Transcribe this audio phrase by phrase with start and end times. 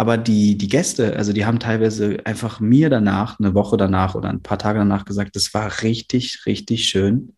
[0.00, 4.30] aber die, die Gäste, also die haben teilweise einfach mir danach, eine Woche danach oder
[4.30, 7.34] ein paar Tage danach gesagt, das war richtig, richtig schön.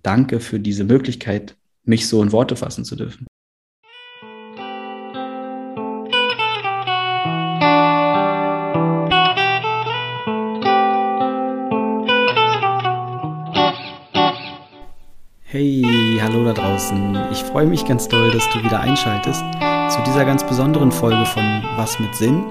[0.00, 3.26] Danke für diese Möglichkeit, mich so in Worte fassen zu dürfen.
[15.42, 15.82] Hey,
[16.22, 17.18] hallo da draußen.
[17.32, 19.42] Ich freue mich ganz doll, dass du wieder einschaltest
[19.90, 21.42] zu dieser ganz besonderen Folge von
[21.76, 22.42] Was mit Sinn,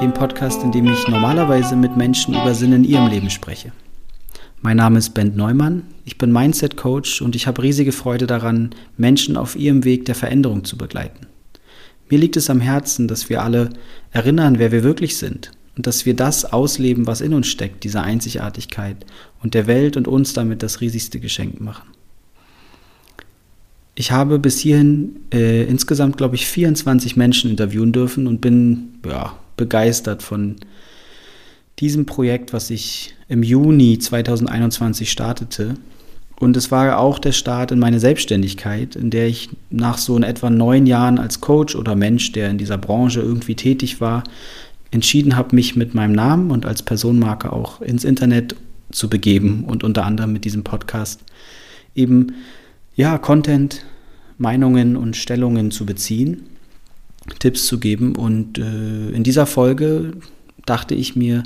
[0.00, 3.72] dem Podcast, in dem ich normalerweise mit Menschen über Sinn in ihrem Leben spreche.
[4.60, 8.70] Mein Name ist Ben Neumann, ich bin Mindset Coach und ich habe riesige Freude daran,
[8.96, 11.26] Menschen auf ihrem Weg der Veränderung zu begleiten.
[12.08, 13.70] Mir liegt es am Herzen, dass wir alle
[14.12, 18.02] erinnern, wer wir wirklich sind und dass wir das ausleben, was in uns steckt, diese
[18.02, 19.04] Einzigartigkeit
[19.42, 21.88] und der Welt und uns damit das riesigste Geschenk machen.
[23.94, 29.36] Ich habe bis hierhin äh, insgesamt, glaube ich, 24 Menschen interviewen dürfen und bin ja,
[29.56, 30.56] begeistert von
[31.78, 35.74] diesem Projekt, was ich im Juni 2021 startete.
[36.38, 40.22] Und es war auch der Start in meine Selbstständigkeit, in der ich nach so in
[40.22, 44.24] etwa neun Jahren als Coach oder Mensch, der in dieser Branche irgendwie tätig war,
[44.90, 48.56] entschieden habe, mich mit meinem Namen und als Personenmarke auch ins Internet
[48.90, 51.20] zu begeben und unter anderem mit diesem Podcast
[51.94, 52.32] eben
[52.94, 53.84] ja, Content,
[54.38, 56.44] Meinungen und Stellungen zu beziehen,
[57.38, 58.16] Tipps zu geben.
[58.16, 60.12] Und äh, in dieser Folge
[60.66, 61.42] dachte ich mir,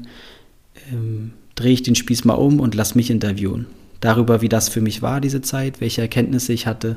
[0.93, 3.67] ähm, drehe ich den Spieß mal um und lass mich interviewen.
[4.01, 6.97] Darüber, wie das für mich war, diese Zeit, welche Erkenntnisse ich hatte,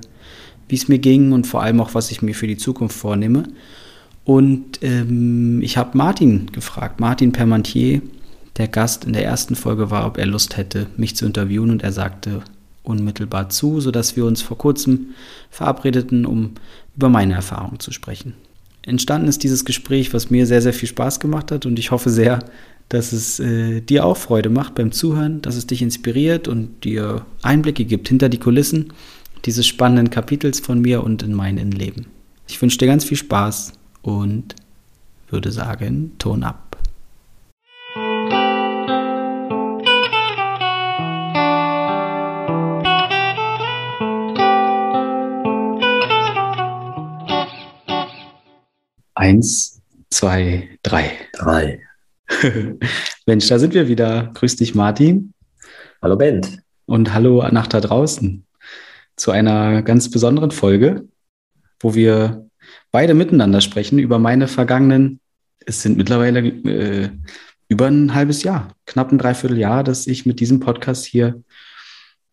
[0.67, 3.43] wie es mir ging und vor allem auch, was ich mir für die Zukunft vornehme.
[4.25, 8.01] Und ähm, ich habe Martin gefragt, Martin Permantier,
[8.57, 11.71] der Gast in der ersten Folge war, ob er Lust hätte, mich zu interviewen.
[11.71, 12.41] Und er sagte
[12.89, 15.11] unmittelbar zu, sodass wir uns vor kurzem
[15.49, 16.51] verabredeten, um
[16.95, 18.33] über meine Erfahrungen zu sprechen.
[18.81, 22.09] Entstanden ist dieses Gespräch, was mir sehr, sehr viel Spaß gemacht hat und ich hoffe
[22.09, 22.39] sehr,
[22.89, 27.25] dass es äh, dir auch Freude macht beim Zuhören, dass es dich inspiriert und dir
[27.43, 28.93] Einblicke gibt hinter die Kulissen
[29.45, 32.07] dieses spannenden Kapitels von mir und in mein Innenleben.
[32.47, 34.55] Ich wünsche dir ganz viel Spaß und
[35.29, 36.68] würde sagen, Ton ab.
[49.19, 51.11] Eins, zwei, drei.
[51.33, 51.81] Drei.
[53.25, 54.31] Mensch, da sind wir wieder.
[54.33, 55.33] Grüß dich, Martin.
[56.01, 56.39] Hallo, Ben.
[56.85, 58.45] Und hallo nach da draußen
[59.17, 61.09] zu einer ganz besonderen Folge,
[61.81, 62.49] wo wir
[62.91, 65.19] beide miteinander sprechen über meine vergangenen,
[65.65, 67.09] es sind mittlerweile äh,
[67.67, 71.43] über ein halbes Jahr, knapp ein Dreivierteljahr, dass ich mit diesem Podcast hier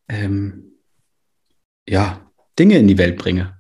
[0.09, 0.77] ähm,
[1.89, 3.56] ja, Dinge in die Welt bringe.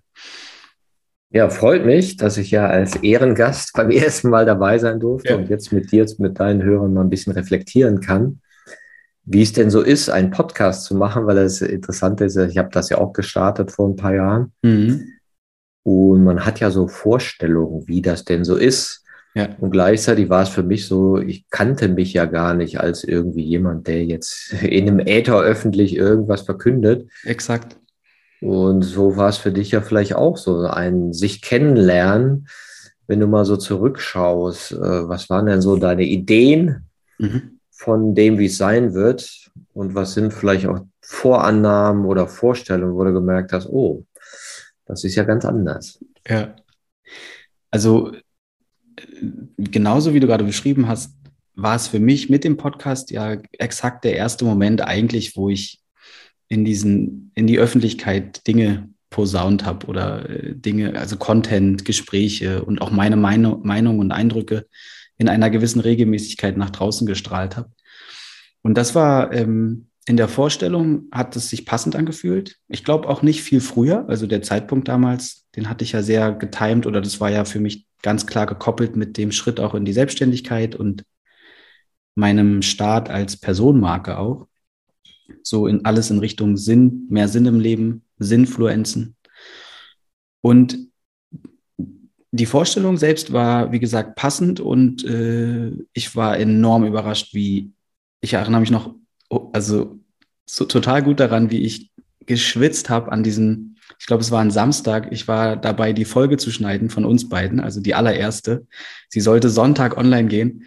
[1.36, 5.36] Ja, freut mich, dass ich ja als Ehrengast beim ersten Mal dabei sein durfte ja.
[5.36, 8.40] und jetzt mit dir, mit deinen Hörern mal ein bisschen reflektieren kann,
[9.24, 12.70] wie es denn so ist, einen Podcast zu machen, weil das Interessante ist, ich habe
[12.72, 14.52] das ja auch gestartet vor ein paar Jahren.
[14.62, 15.12] Mhm.
[15.82, 19.04] Und man hat ja so Vorstellungen, wie das denn so ist.
[19.34, 19.50] Ja.
[19.60, 23.44] Und gleichzeitig war es für mich so, ich kannte mich ja gar nicht als irgendwie
[23.44, 27.10] jemand, der jetzt in einem Äther öffentlich irgendwas verkündet.
[27.24, 27.76] Exakt.
[28.40, 32.48] Und so war es für dich ja vielleicht auch so ein sich kennenlernen,
[33.06, 34.72] wenn du mal so zurückschaust.
[34.72, 36.86] Äh, was waren denn so deine Ideen
[37.18, 37.60] mhm.
[37.70, 39.50] von dem, wie es sein wird?
[39.72, 44.04] Und was sind vielleicht auch Vorannahmen oder Vorstellungen, wo du gemerkt hast, oh,
[44.86, 45.98] das ist ja ganz anders.
[46.28, 46.56] Ja.
[47.70, 48.12] Also
[49.56, 51.12] genauso wie du gerade beschrieben hast,
[51.54, 55.80] war es für mich mit dem Podcast ja exakt der erste Moment eigentlich, wo ich
[56.48, 62.80] in diesen, in die Öffentlichkeit Dinge posaunt habe oder äh, Dinge, also Content, Gespräche und
[62.80, 64.66] auch meine Meinung, Meinung und Eindrücke
[65.18, 67.70] in einer gewissen Regelmäßigkeit nach draußen gestrahlt habe.
[68.62, 72.58] Und das war ähm, in der Vorstellung, hat es sich passend angefühlt.
[72.68, 74.08] Ich glaube auch nicht viel früher.
[74.08, 77.60] Also der Zeitpunkt damals, den hatte ich ja sehr getimt oder das war ja für
[77.60, 81.04] mich ganz klar gekoppelt mit dem Schritt auch in die Selbstständigkeit und
[82.14, 84.46] meinem Start als Personenmarke auch
[85.42, 89.16] so in alles in Richtung Sinn, mehr Sinn im Leben, Sinnfluenzen.
[90.40, 90.78] Und
[92.30, 97.72] die Vorstellung selbst war, wie gesagt, passend und äh, ich war enorm überrascht, wie
[98.20, 98.94] ich erinnere mich noch,
[99.30, 99.98] oh, also
[100.44, 101.90] so total gut daran, wie ich
[102.26, 105.08] geschwitzt habe an diesem, ich glaube, es war ein Samstag.
[105.12, 108.66] Ich war dabei, die Folge zu schneiden von uns beiden, also die allererste.
[109.08, 110.64] Sie sollte Sonntag online gehen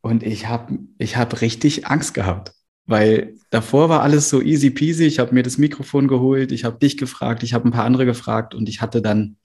[0.00, 2.55] und ich habe ich hab richtig Angst gehabt.
[2.86, 5.04] Weil davor war alles so easy peasy.
[5.04, 8.06] Ich habe mir das Mikrofon geholt, ich habe dich gefragt, ich habe ein paar andere
[8.06, 9.36] gefragt und ich hatte dann,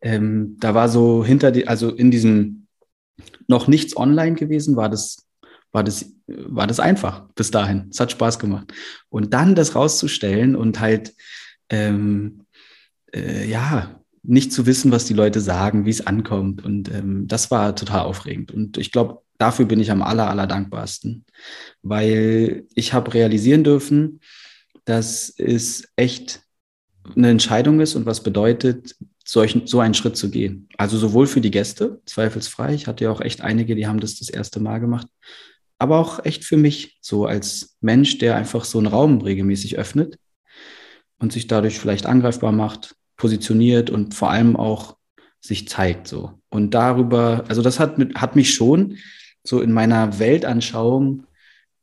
[0.00, 2.66] ähm, da war so hinter die, also in diesem
[3.46, 5.26] noch nichts online gewesen, war das,
[5.72, 7.88] war das, war das einfach bis dahin.
[7.90, 8.72] Es hat Spaß gemacht.
[9.08, 11.14] Und dann das rauszustellen und halt,
[11.68, 12.46] ähm,
[13.14, 16.64] äh, ja, nicht zu wissen, was die Leute sagen, wie es ankommt.
[16.64, 18.52] Und ähm, das war total aufregend.
[18.52, 21.24] Und ich glaube, dafür bin ich am aller, aller dankbarsten,
[21.82, 24.20] weil ich habe realisieren dürfen,
[24.84, 26.42] dass es echt
[27.16, 30.68] eine Entscheidung ist und was bedeutet, solch, so einen Schritt zu gehen.
[30.76, 32.74] Also sowohl für die Gäste, zweifelsfrei.
[32.74, 35.06] Ich hatte ja auch echt einige, die haben das das erste Mal gemacht.
[35.78, 40.18] Aber auch echt für mich, so als Mensch, der einfach so einen Raum regelmäßig öffnet
[41.18, 44.96] und sich dadurch vielleicht angreifbar macht, positioniert und vor allem auch
[45.40, 46.40] sich zeigt so.
[46.48, 48.98] Und darüber, also das hat, mit, hat mich schon
[49.44, 51.26] so in meiner Weltanschauung,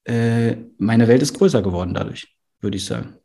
[0.04, 3.16] äh, meine Welt ist größer geworden dadurch, würde ich sagen.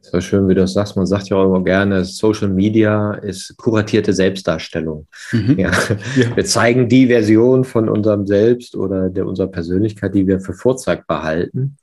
[0.00, 0.96] So schön, wie du das sagst.
[0.96, 5.06] Man sagt ja auch immer gerne, Social Media ist kuratierte Selbstdarstellung.
[5.32, 5.58] Mhm.
[5.58, 5.70] Ja.
[6.16, 6.34] ja.
[6.36, 11.22] Wir zeigen die Version von unserem Selbst oder der unserer Persönlichkeit, die wir für vorzeigbar
[11.22, 11.76] halten.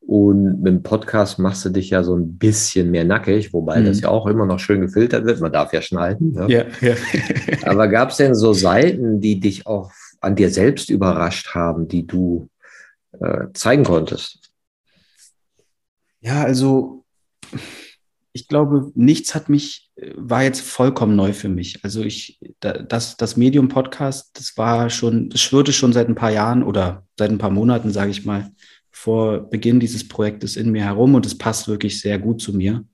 [0.00, 3.86] Und mit dem Podcast machst du dich ja so ein bisschen mehr nackig, wobei mhm.
[3.86, 5.40] das ja auch immer noch schön gefiltert wird.
[5.40, 6.32] Man darf ja schneiden.
[6.32, 6.46] Ne?
[6.48, 6.94] Ja, ja.
[7.64, 12.06] Aber gab es denn so Seiten, die dich auch an dir selbst überrascht haben, die
[12.06, 12.48] du
[13.12, 14.52] äh, zeigen konntest?
[16.20, 17.04] Ja, also
[18.32, 21.82] ich glaube, nichts hat mich, war jetzt vollkommen neu für mich.
[21.84, 26.30] Also ich, das, das Medium Podcast, das war schon, das schwirrte schon seit ein paar
[26.30, 28.50] Jahren oder seit ein paar Monaten, sage ich mal,
[28.90, 32.84] vor Beginn dieses Projektes in mir herum und es passt wirklich sehr gut zu mir,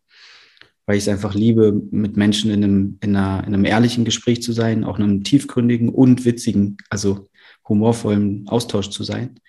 [0.86, 4.42] weil ich es einfach liebe, mit Menschen in einem, in, einer, in einem ehrlichen Gespräch
[4.42, 7.28] zu sein, auch in einem tiefgründigen und witzigen, also
[7.68, 9.40] humorvollen Austausch zu sein.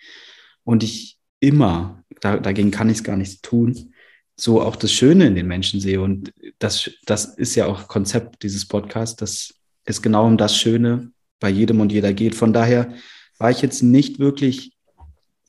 [0.63, 3.94] Und ich immer, da, dagegen kann ich es gar nicht tun,
[4.36, 6.01] so auch das Schöne in den Menschen sehe.
[6.01, 9.54] Und das, das ist ja auch Konzept dieses Podcasts, dass
[9.86, 12.33] es genau um das Schöne bei jedem und jeder geht.
[12.36, 12.94] Von daher
[13.38, 14.74] war ich jetzt nicht wirklich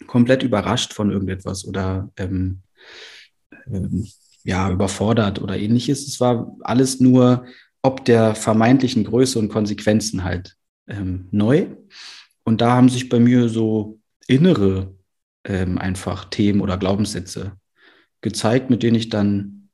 [0.06, 2.60] komplett überrascht von irgendetwas oder ähm,
[3.66, 4.06] ähm,
[4.48, 6.08] ja, überfordert oder ähnliches.
[6.08, 7.44] Es war alles nur
[7.82, 10.56] ob der vermeintlichen Größe und Konsequenzen halt
[10.88, 11.66] ähm, neu.
[12.44, 14.94] Und da haben sich bei mir so innere
[15.44, 17.52] ähm, einfach Themen oder Glaubenssätze
[18.22, 19.68] gezeigt, mit denen ich dann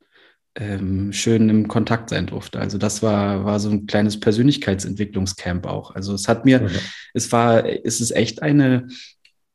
[0.56, 2.58] ähm, schön im Kontakt sein durfte.
[2.58, 5.94] Also das war, war so ein kleines Persönlichkeitsentwicklungscamp auch.
[5.94, 6.70] Also es hat mir, mhm.
[7.14, 8.88] es war, es ist echt eine,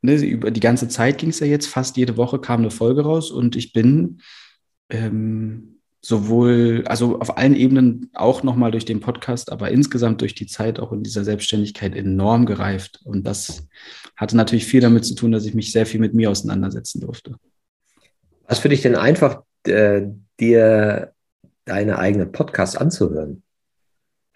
[0.01, 3.01] ne, über die ganze Zeit ging es ja jetzt, fast jede Woche kam eine Folge
[3.01, 4.21] raus und ich bin
[4.90, 10.48] ähm, sowohl, also auf allen Ebenen auch nochmal durch den Podcast, aber insgesamt durch die
[10.48, 13.02] Zeit auch in dieser Selbstständigkeit enorm gereift.
[13.04, 13.68] Und das
[14.16, 17.36] hatte natürlich viel damit zu tun, dass ich mich sehr viel mit mir auseinandersetzen durfte.
[18.48, 20.04] Was für dich denn einfach, äh,
[20.40, 21.14] dir
[21.66, 23.44] deine eigenen Podcasts anzuhören?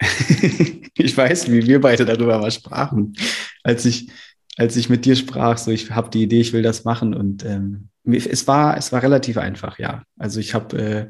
[0.00, 3.14] ich weiß, wie wir beide darüber mal sprachen,
[3.62, 4.10] als ich,
[4.56, 7.44] als ich mit dir sprach, so ich habe die Idee, ich will das machen und
[7.44, 10.02] ähm, es war, es war relativ einfach, ja.
[10.18, 11.08] Also ich habe äh,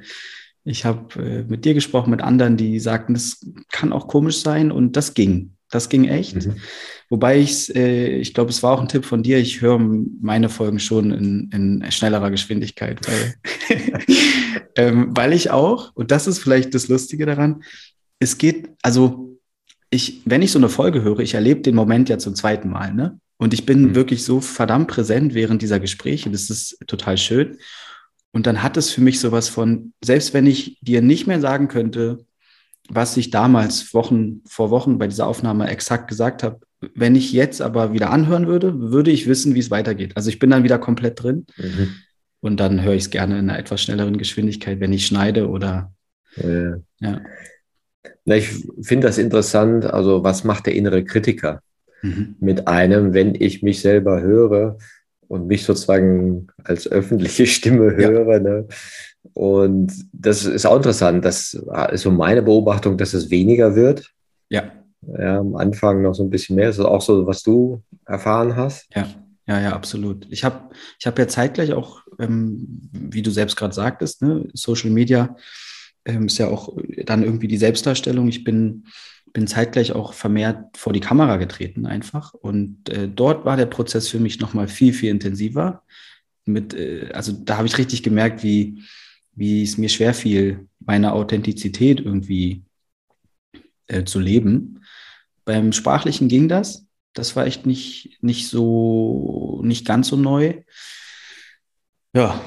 [0.65, 4.73] ich habe äh, mit dir gesprochen, mit anderen, die sagten, das kann auch komisch sein
[4.73, 5.53] und das ging.
[5.71, 6.37] Das ging echt.
[6.37, 6.57] Mhm.
[7.11, 10.49] Wobei ich, äh, ich glaube, es war auch ein Tipp von dir, ich höre meine
[10.49, 13.35] Folgen schon in, in schnellerer Geschwindigkeit, weil,
[14.77, 17.63] ähm, weil ich auch, und das ist vielleicht das Lustige daran,
[18.19, 19.39] es geht, also
[19.91, 22.95] ich, wenn ich so eine Folge höre, ich erlebe den Moment ja zum zweiten Mal,
[22.95, 23.21] ne?
[23.37, 23.95] Und ich bin mhm.
[23.95, 26.31] wirklich so verdammt präsent während dieser Gespräche.
[26.31, 27.59] Das ist total schön.
[28.33, 31.69] Und dann hat es für mich sowas von, selbst wenn ich dir nicht mehr sagen
[31.69, 32.25] könnte,
[32.89, 36.61] was ich damals Wochen vor Wochen bei dieser Aufnahme exakt gesagt habe.
[36.95, 40.17] Wenn ich jetzt aber wieder anhören würde, würde ich wissen, wie es weitergeht.
[40.17, 41.95] Also ich bin dann wieder komplett drin mhm.
[42.41, 45.95] und dann höre ich es gerne in einer etwas schnelleren Geschwindigkeit, wenn ich schneide oder
[46.37, 46.77] ja.
[47.01, 47.21] ja.
[48.27, 48.49] Na, ich
[48.83, 49.87] finde das interessant.
[49.87, 51.61] Also was macht der innere Kritiker
[52.05, 52.37] mhm.
[52.41, 54.79] mit einem, wenn ich mich selber höre
[55.29, 58.33] und mich sozusagen als öffentliche Stimme höre?
[58.33, 58.39] Ja.
[58.39, 58.69] Ne?
[59.33, 61.25] Und das ist auch interessant.
[61.25, 61.55] Das
[61.93, 64.11] ist so meine Beobachtung, dass es weniger wird.
[64.49, 64.73] Ja.
[65.19, 66.67] Ja, am Anfang noch so ein bisschen mehr.
[66.67, 68.87] Das ist auch so, was du erfahren hast.
[68.95, 69.07] Ja,
[69.47, 70.27] ja, ja, absolut.
[70.31, 74.91] Ich habe ich hab ja zeitgleich auch, ähm, wie du selbst gerade sagtest, ne, Social
[74.91, 75.37] Media
[76.07, 78.29] ähm, ist ja auch dann irgendwie die Selbstdarstellung.
[78.29, 78.85] Ich bin,
[79.35, 82.33] bin zeitgleich auch vermehrt vor die Kamera getreten einfach.
[82.33, 85.83] Und äh, dort war der Prozess für mich nochmal viel, viel intensiver.
[86.47, 88.85] Mit, äh, also da habe ich richtig gemerkt, wie,
[89.33, 92.63] wie es mir schwer fiel, meine Authentizität irgendwie
[93.89, 94.85] äh, zu leben.
[95.45, 96.87] Beim Sprachlichen ging das.
[97.13, 100.63] Das war echt nicht, nicht so, nicht ganz so neu.
[102.15, 102.41] Ja,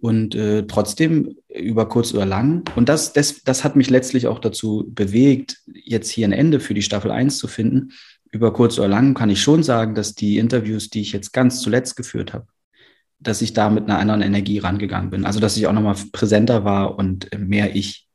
[0.00, 2.64] und äh, trotzdem über kurz oder lang.
[2.76, 6.74] Und das, das, das hat mich letztlich auch dazu bewegt, jetzt hier ein Ende für
[6.74, 7.92] die Staffel 1 zu finden,
[8.30, 11.60] über kurz oder lang kann ich schon sagen, dass die Interviews, die ich jetzt ganz
[11.60, 12.46] zuletzt geführt habe,
[13.18, 15.24] dass ich da mit einer anderen Energie rangegangen bin.
[15.24, 18.08] Also, dass ich auch nochmal präsenter war und mehr ich.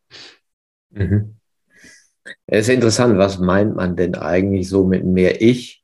[0.92, 1.36] Mhm.
[2.46, 5.82] Es ist interessant, was meint man denn eigentlich so mit mehr ich?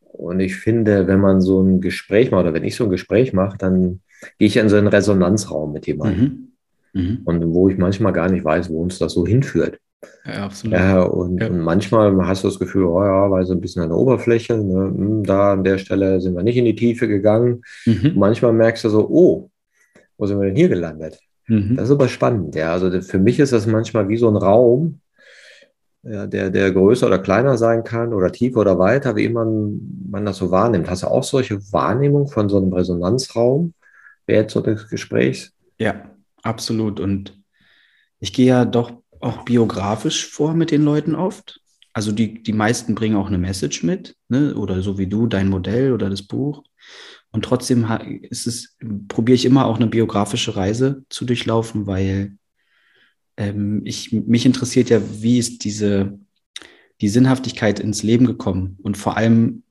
[0.00, 3.32] Und ich finde, wenn man so ein Gespräch macht oder wenn ich so ein Gespräch
[3.32, 4.00] mache, dann
[4.38, 6.50] gehe ich in so einen Resonanzraum mit jemandem.
[6.92, 7.00] Mhm.
[7.00, 7.20] Mhm.
[7.24, 9.78] Und wo ich manchmal gar nicht weiß, wo uns das so hinführt.
[10.24, 10.78] Ja, absolut.
[10.78, 11.48] Ja, und, ja.
[11.48, 14.56] und, manchmal hast du das Gefühl, oh ja, weil so ein bisschen an der Oberfläche,
[14.56, 17.62] ne, hm, da an der Stelle sind wir nicht in die Tiefe gegangen.
[17.84, 18.12] Mhm.
[18.16, 19.50] Manchmal merkst du so, oh,
[20.18, 21.18] wo sind wir denn hier gelandet?
[21.48, 21.76] Mhm.
[21.76, 22.72] Das ist aber spannend, ja.
[22.72, 25.00] Also für mich ist das manchmal wie so ein Raum,
[26.02, 30.24] ja, der, der größer oder kleiner sein kann oder tiefer oder weiter, wie immer man
[30.24, 30.88] das so wahrnimmt.
[30.88, 33.74] Hast du auch solche Wahrnehmung von so einem Resonanzraum
[34.26, 35.52] während so des Gesprächs?
[35.78, 36.10] Ja,
[36.42, 37.00] absolut.
[37.00, 37.40] Und
[38.20, 41.60] ich gehe ja doch auch biografisch vor mit den Leuten oft.
[41.92, 44.54] Also die, die meisten bringen auch eine Message mit, ne?
[44.54, 46.62] oder so wie du, dein Modell oder das Buch.
[47.30, 47.86] Und trotzdem
[48.22, 48.76] ist es,
[49.08, 52.36] probiere ich immer auch eine biografische Reise zu durchlaufen, weil
[53.36, 56.18] ähm, ich, mich interessiert ja, wie ist diese,
[57.00, 58.78] die Sinnhaftigkeit ins Leben gekommen.
[58.82, 59.62] Und vor allem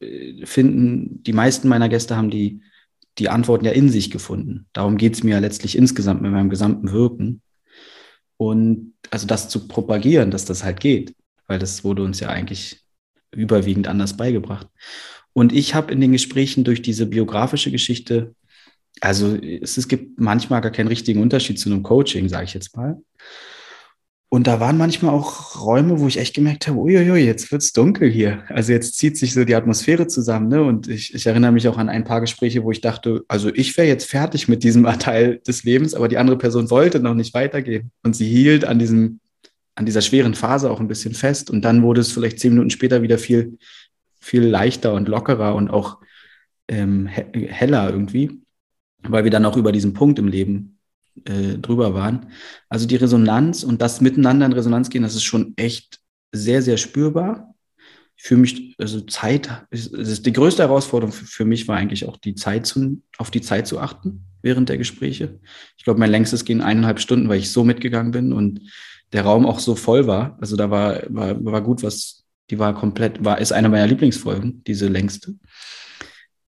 [0.00, 2.60] äh, finden, die meisten meiner Gäste haben die,
[3.18, 4.66] die Antworten ja in sich gefunden.
[4.72, 7.42] Darum geht es mir ja letztlich insgesamt mit meinem gesamten Wirken.
[8.36, 11.14] Und also das zu propagieren, dass das halt geht,
[11.46, 12.82] weil das wurde uns ja eigentlich
[13.30, 14.68] überwiegend anders beigebracht.
[15.32, 18.34] Und ich habe in den Gesprächen durch diese biografische Geschichte,
[19.00, 22.76] also es, es gibt manchmal gar keinen richtigen Unterschied zu einem Coaching, sage ich jetzt
[22.76, 22.98] mal.
[24.28, 28.10] Und da waren manchmal auch Räume, wo ich echt gemerkt habe, uiuiui, jetzt wird's dunkel
[28.10, 28.42] hier.
[28.48, 30.48] Also jetzt zieht sich so die Atmosphäre zusammen.
[30.48, 30.62] Ne?
[30.64, 33.76] Und ich, ich erinnere mich auch an ein paar Gespräche, wo ich dachte, also ich
[33.76, 37.34] wäre jetzt fertig mit diesem Teil des Lebens, aber die andere Person wollte noch nicht
[37.34, 37.92] weitergehen.
[38.02, 39.20] Und sie hielt an diesem,
[39.76, 41.48] an dieser schweren Phase auch ein bisschen fest.
[41.48, 43.58] Und dann wurde es vielleicht zehn Minuten später wieder viel,
[44.18, 45.98] viel leichter und lockerer und auch
[46.66, 48.40] ähm, heller irgendwie,
[49.04, 50.75] weil wir dann auch über diesen Punkt im Leben
[51.24, 52.30] äh, drüber waren.
[52.68, 56.00] Also die Resonanz und das Miteinander in Resonanz gehen, das ist schon echt
[56.32, 57.54] sehr, sehr spürbar.
[58.16, 62.16] Fühle mich, also Zeit, ist, ist die größte Herausforderung für, für, mich war eigentlich auch
[62.16, 65.38] die Zeit zu, auf die Zeit zu achten während der Gespräche.
[65.76, 68.60] Ich glaube, mein längstes ging eineinhalb Stunden, weil ich so mitgegangen bin und
[69.12, 70.38] der Raum auch so voll war.
[70.40, 74.62] Also da war, war, war gut was, die war komplett, war, ist eine meiner Lieblingsfolgen,
[74.64, 75.34] diese längste.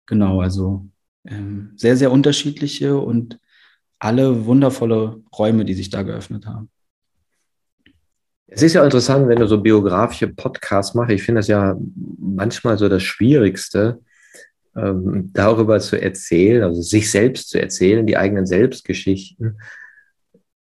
[0.06, 0.88] Genau, also
[1.26, 3.38] ähm, sehr, sehr unterschiedliche und
[3.98, 6.70] alle wundervolle Räume, die sich da geöffnet haben.
[8.46, 11.12] Es ist ja interessant, wenn du so biografische Podcasts machst.
[11.12, 11.76] Ich finde das ja
[12.18, 14.00] manchmal so das Schwierigste,
[14.74, 19.60] ähm, darüber zu erzählen, also sich selbst zu erzählen, die eigenen Selbstgeschichten.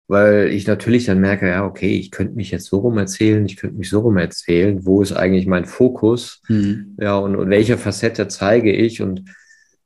[0.06, 3.56] Weil ich natürlich dann merke, ja, okay, ich könnte mich jetzt so rum erzählen, ich
[3.56, 4.84] könnte mich so rum erzählen.
[4.84, 6.42] Wo ist eigentlich mein Fokus?
[6.48, 6.96] Mhm.
[7.00, 9.00] Ja, und, und welche Facette zeige ich?
[9.00, 9.24] Und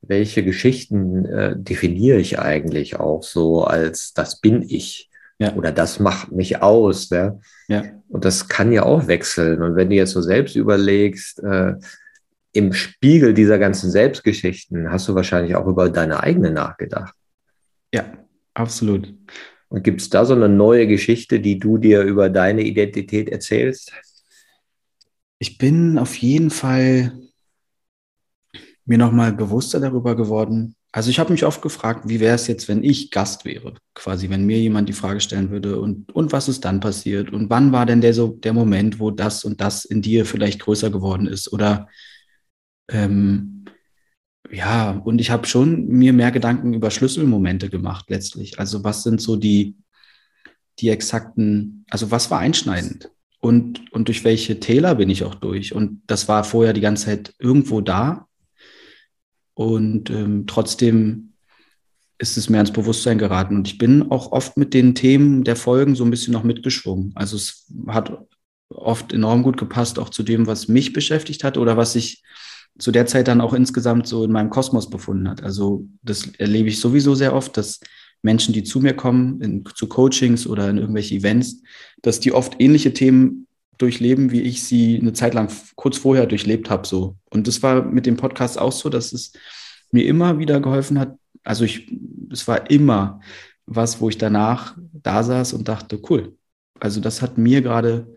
[0.09, 5.55] welche Geschichten äh, definiere ich eigentlich auch so als das bin ich ja.
[5.55, 7.11] oder das macht mich aus.
[7.11, 7.39] Ja?
[7.69, 7.85] ja?
[8.09, 9.63] Und das kann ja auch wechseln.
[9.63, 11.75] Und wenn du jetzt so selbst überlegst, äh,
[12.53, 17.15] im Spiegel dieser ganzen Selbstgeschichten hast du wahrscheinlich auch über deine eigene nachgedacht.
[17.93, 18.13] Ja,
[18.55, 19.13] absolut.
[19.69, 23.93] Und gibt es da so eine neue Geschichte, die du dir über deine Identität erzählst?
[25.39, 27.13] Ich bin auf jeden Fall
[28.87, 30.75] mir nochmal bewusster darüber geworden.
[30.93, 33.75] Also ich habe mich oft gefragt, wie wäre es jetzt, wenn ich Gast wäre?
[33.95, 37.33] Quasi, wenn mir jemand die Frage stellen würde und, und was ist dann passiert?
[37.33, 40.61] Und wann war denn der so der Moment, wo das und das in dir vielleicht
[40.61, 41.53] größer geworden ist?
[41.53, 41.89] Oder
[42.89, 43.67] ähm,
[44.51, 48.59] ja, und ich habe schon mir mehr Gedanken über Schlüsselmomente gemacht letztlich.
[48.59, 49.77] Also was sind so die,
[50.79, 53.11] die exakten, also was war einschneidend?
[53.41, 55.75] Und, und durch welche Täler bin ich auch durch?
[55.75, 58.27] Und das war vorher die ganze Zeit irgendwo da,
[59.57, 61.33] und ähm, trotzdem
[62.19, 63.57] ist es mir ans Bewusstsein geraten.
[63.57, 67.13] Und ich bin auch oft mit den Themen der Folgen so ein bisschen noch mitgeschwungen.
[67.15, 68.19] Also es hat
[68.69, 72.23] oft enorm gut gepasst, auch zu dem, was mich beschäftigt hat oder was sich
[72.79, 75.43] zu der Zeit dann auch insgesamt so in meinem Kosmos befunden hat.
[75.43, 77.81] Also das erlebe ich sowieso sehr oft, dass
[78.21, 81.63] Menschen, die zu mir kommen, in, zu Coachings oder in irgendwelche Events,
[82.03, 83.46] dass die oft ähnliche Themen
[83.79, 86.87] durchleben, wie ich sie eine Zeit lang kurz vorher durchlebt habe.
[86.87, 87.17] So.
[87.31, 89.33] Und das war mit dem Podcast auch so, dass es
[89.91, 91.17] mir immer wieder geholfen hat.
[91.45, 91.93] Also ich,
[92.31, 93.21] es war immer
[93.67, 96.37] was, wo ich danach da saß und dachte, cool.
[96.81, 98.17] Also das hat mir gerade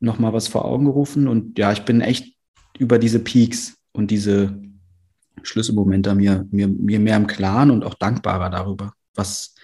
[0.00, 1.28] nochmal was vor Augen gerufen.
[1.28, 2.36] Und ja, ich bin echt
[2.78, 4.60] über diese Peaks und diese
[5.42, 9.54] Schlüsselmomente mir, mir, mir mehr im Klaren und auch dankbarer darüber, was,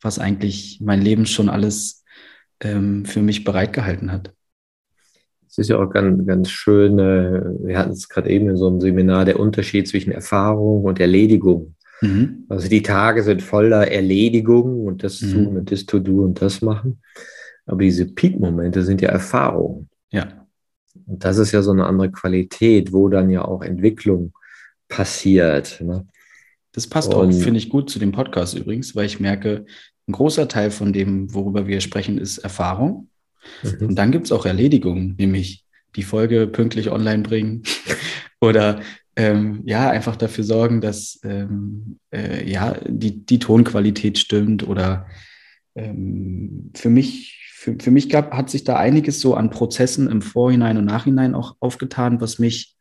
[0.00, 2.04] was eigentlich mein Leben schon alles
[2.60, 4.34] ähm, für mich bereitgehalten hat.
[5.58, 8.68] Es ist ja auch ganz, ganz schön, äh, wir hatten es gerade eben in so
[8.68, 11.74] einem Seminar, der Unterschied zwischen Erfahrung und Erledigung.
[12.00, 12.44] Mhm.
[12.48, 15.32] Also die Tage sind voller Erledigung und das mhm.
[15.32, 17.02] tun und das to do und das machen.
[17.66, 19.88] Aber diese Peak-Momente sind ja Erfahrungen.
[20.12, 20.46] Ja.
[21.06, 24.32] Und das ist ja so eine andere Qualität, wo dann ja auch Entwicklung
[24.88, 25.80] passiert.
[25.80, 26.06] Ne?
[26.70, 29.66] Das passt und, auch, finde ich, gut zu dem Podcast übrigens, weil ich merke,
[30.06, 33.08] ein großer Teil von dem, worüber wir sprechen, ist Erfahrung.
[33.62, 33.88] Mhm.
[33.88, 35.64] Und dann gibt es auch Erledigungen, nämlich
[35.96, 37.62] die Folge pünktlich online bringen
[38.40, 38.80] oder
[39.16, 45.06] ähm, ja, einfach dafür sorgen, dass ähm, äh, ja, die, die Tonqualität stimmt oder
[45.74, 50.22] ähm, für mich, für, für mich gab, hat sich da einiges so an Prozessen im
[50.22, 52.76] Vorhinein und Nachhinein auch aufgetan, was mich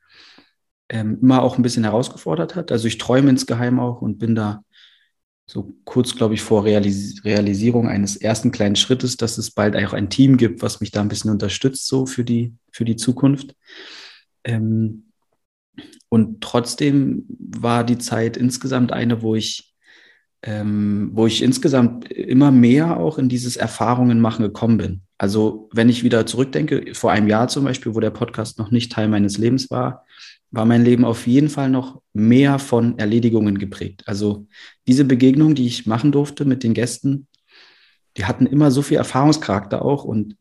[0.89, 2.71] ähm, immer auch ein bisschen herausgefordert hat.
[2.71, 4.63] Also ich träume insgeheim auch und bin da
[5.49, 9.93] so kurz, glaube ich, vor Realis Realisierung eines ersten kleinen Schrittes, dass es bald auch
[9.93, 13.55] ein Team gibt, was mich da ein bisschen unterstützt, so für die, für die Zukunft.
[14.43, 15.05] Ähm,
[16.09, 19.73] und trotzdem war die Zeit insgesamt eine, wo ich,
[20.41, 25.01] ähm, wo ich insgesamt immer mehr auch in dieses Erfahrungen machen gekommen bin.
[25.17, 28.91] Also wenn ich wieder zurückdenke, vor einem Jahr zum Beispiel, wo der Podcast noch nicht
[28.91, 30.05] Teil meines Lebens war,
[30.51, 34.03] war mein Leben auf jeden Fall noch mehr von Erledigungen geprägt.
[34.05, 34.47] Also
[34.87, 37.27] diese Begegnung, die ich machen durfte mit den Gästen,
[38.15, 40.35] die hatten immer so viel Erfahrungscharakter auch und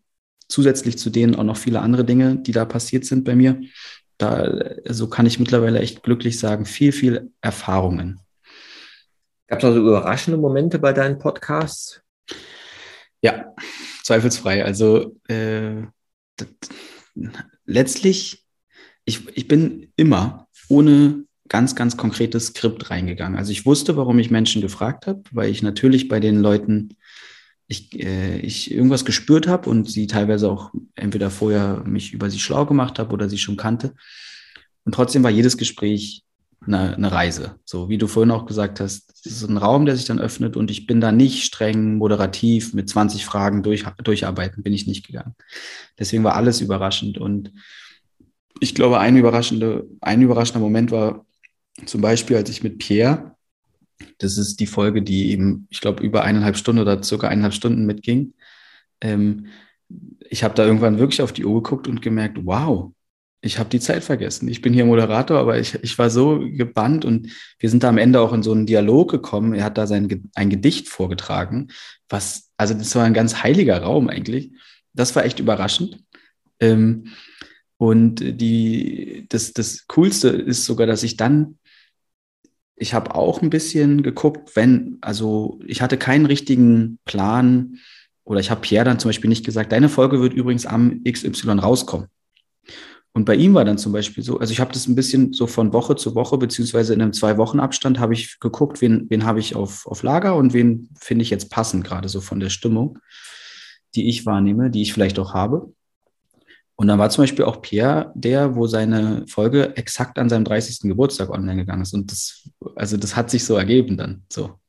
[0.49, 3.61] zusätzlich zu denen auch noch viele andere Dinge, die da passiert sind bei mir.
[4.19, 8.21] Da, so kann ich mittlerweile echt glücklich sagen, viel, viel Erfahrungen.
[9.49, 12.01] Gab es also überraschende Momente bei deinen Podcasts?
[13.21, 13.55] Ja,
[14.03, 14.65] zweifelsfrei.
[14.65, 15.83] Also äh,
[17.65, 18.46] letztlich
[19.07, 23.39] ich, ich bin immer ohne ganz, ganz konkretes Skript reingegangen.
[23.39, 26.97] Also ich wusste, warum ich Menschen gefragt habe, weil ich natürlich bei den Leuten
[27.69, 32.39] ich, äh, ich irgendwas gespürt habe und sie teilweise auch entweder vorher mich über sie
[32.39, 33.95] schlau gemacht habe oder sie schon kannte.
[34.85, 36.23] Und trotzdem war jedes Gespräch
[36.65, 37.57] eine, eine Reise.
[37.65, 40.57] So wie du vorhin auch gesagt hast, es ist ein Raum, der sich dann öffnet
[40.57, 45.07] und ich bin da nicht streng moderativ mit 20 Fragen durch, durcharbeiten, bin ich nicht
[45.07, 45.35] gegangen.
[45.99, 47.53] Deswegen war alles überraschend und
[48.61, 51.27] ich glaube, ein, überraschende, ein überraschender Moment war
[51.85, 53.37] zum Beispiel, als ich mit Pierre,
[54.19, 57.87] das ist die Folge, die eben, ich glaube, über eineinhalb Stunden oder circa eineinhalb Stunden
[57.87, 58.35] mitging.
[59.01, 59.47] Ähm,
[60.29, 62.93] ich habe da irgendwann wirklich auf die Uhr geguckt und gemerkt, wow,
[63.41, 64.49] ich habe die Zeit vergessen.
[64.49, 67.99] Ich bin hier Moderator, aber ich, ich war so gebannt und wir sind da am
[67.99, 69.55] Ende auch in so einen Dialog gekommen.
[69.55, 71.69] Er hat da sein ein Gedicht vorgetragen,
[72.09, 74.53] was, also das war ein ganz heiliger Raum eigentlich.
[74.95, 76.03] Das war echt überraschend.
[76.59, 77.09] Ähm,
[77.79, 81.59] und die, das, das Coolste ist sogar, dass ich dann,
[82.75, 87.77] ich habe auch ein bisschen geguckt, wenn, also ich hatte keinen richtigen Plan
[88.25, 91.59] oder ich habe Pierre dann zum Beispiel nicht gesagt, deine Folge wird übrigens am XY
[91.59, 92.09] rauskommen.
[93.13, 95.47] Und bei ihm war dann zum Beispiel so, also ich habe das ein bisschen so
[95.47, 99.57] von Woche zu Woche, beziehungsweise in einem Zwei-Wochen-Abstand habe ich geguckt, wen, wen habe ich
[99.57, 102.99] auf, auf Lager und wen finde ich jetzt passend, gerade so von der Stimmung,
[103.95, 105.73] die ich wahrnehme, die ich vielleicht auch habe.
[106.77, 110.81] Und dann war zum Beispiel auch Pierre der, wo seine Folge exakt an seinem 30.
[110.83, 111.95] Geburtstag online gegangen ist.
[111.95, 114.25] Und das, also das hat sich so ergeben dann.
[114.31, 114.61] So.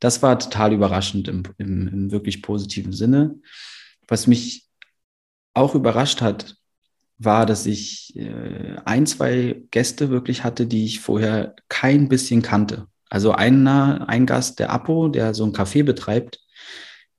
[0.00, 3.36] Das war total überraschend im, im, im wirklich positiven Sinne.
[4.08, 4.66] Was mich
[5.54, 6.56] auch überrascht hat,
[7.18, 12.86] war, dass ich äh, ein, zwei Gäste wirklich hatte, die ich vorher kein bisschen kannte.
[13.10, 16.40] Also einer, ein Gast, der Apo, der so ein Café betreibt,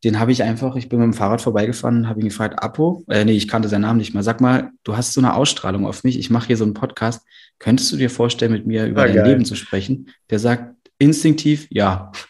[0.04, 3.26] den habe ich einfach, ich bin mit dem Fahrrad vorbeigefahren, habe ihn gefragt, Apo, äh,
[3.26, 4.24] nee, ich kannte seinen Namen nicht mal.
[4.24, 7.26] Sag mal, du hast so eine Ausstrahlung auf mich, ich mache hier so einen Podcast.
[7.60, 9.28] Könntest du dir vorstellen, mit mir über War dein geil.
[9.28, 10.10] Leben zu sprechen?
[10.30, 12.12] Der sagt instinktiv ja.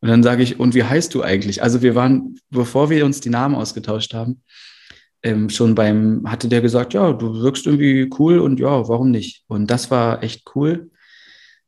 [0.00, 1.62] Und dann sage ich, und wie heißt du eigentlich?
[1.62, 4.42] Also wir waren, bevor wir uns die Namen ausgetauscht haben,
[5.22, 9.42] ähm, schon beim, hatte der gesagt, ja, du wirkst irgendwie cool und ja, warum nicht?
[9.48, 10.90] Und das war echt cool.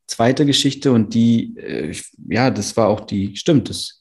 [0.07, 1.97] Zweite Geschichte und die, äh,
[2.29, 3.98] ja, das war auch die, stimmt, das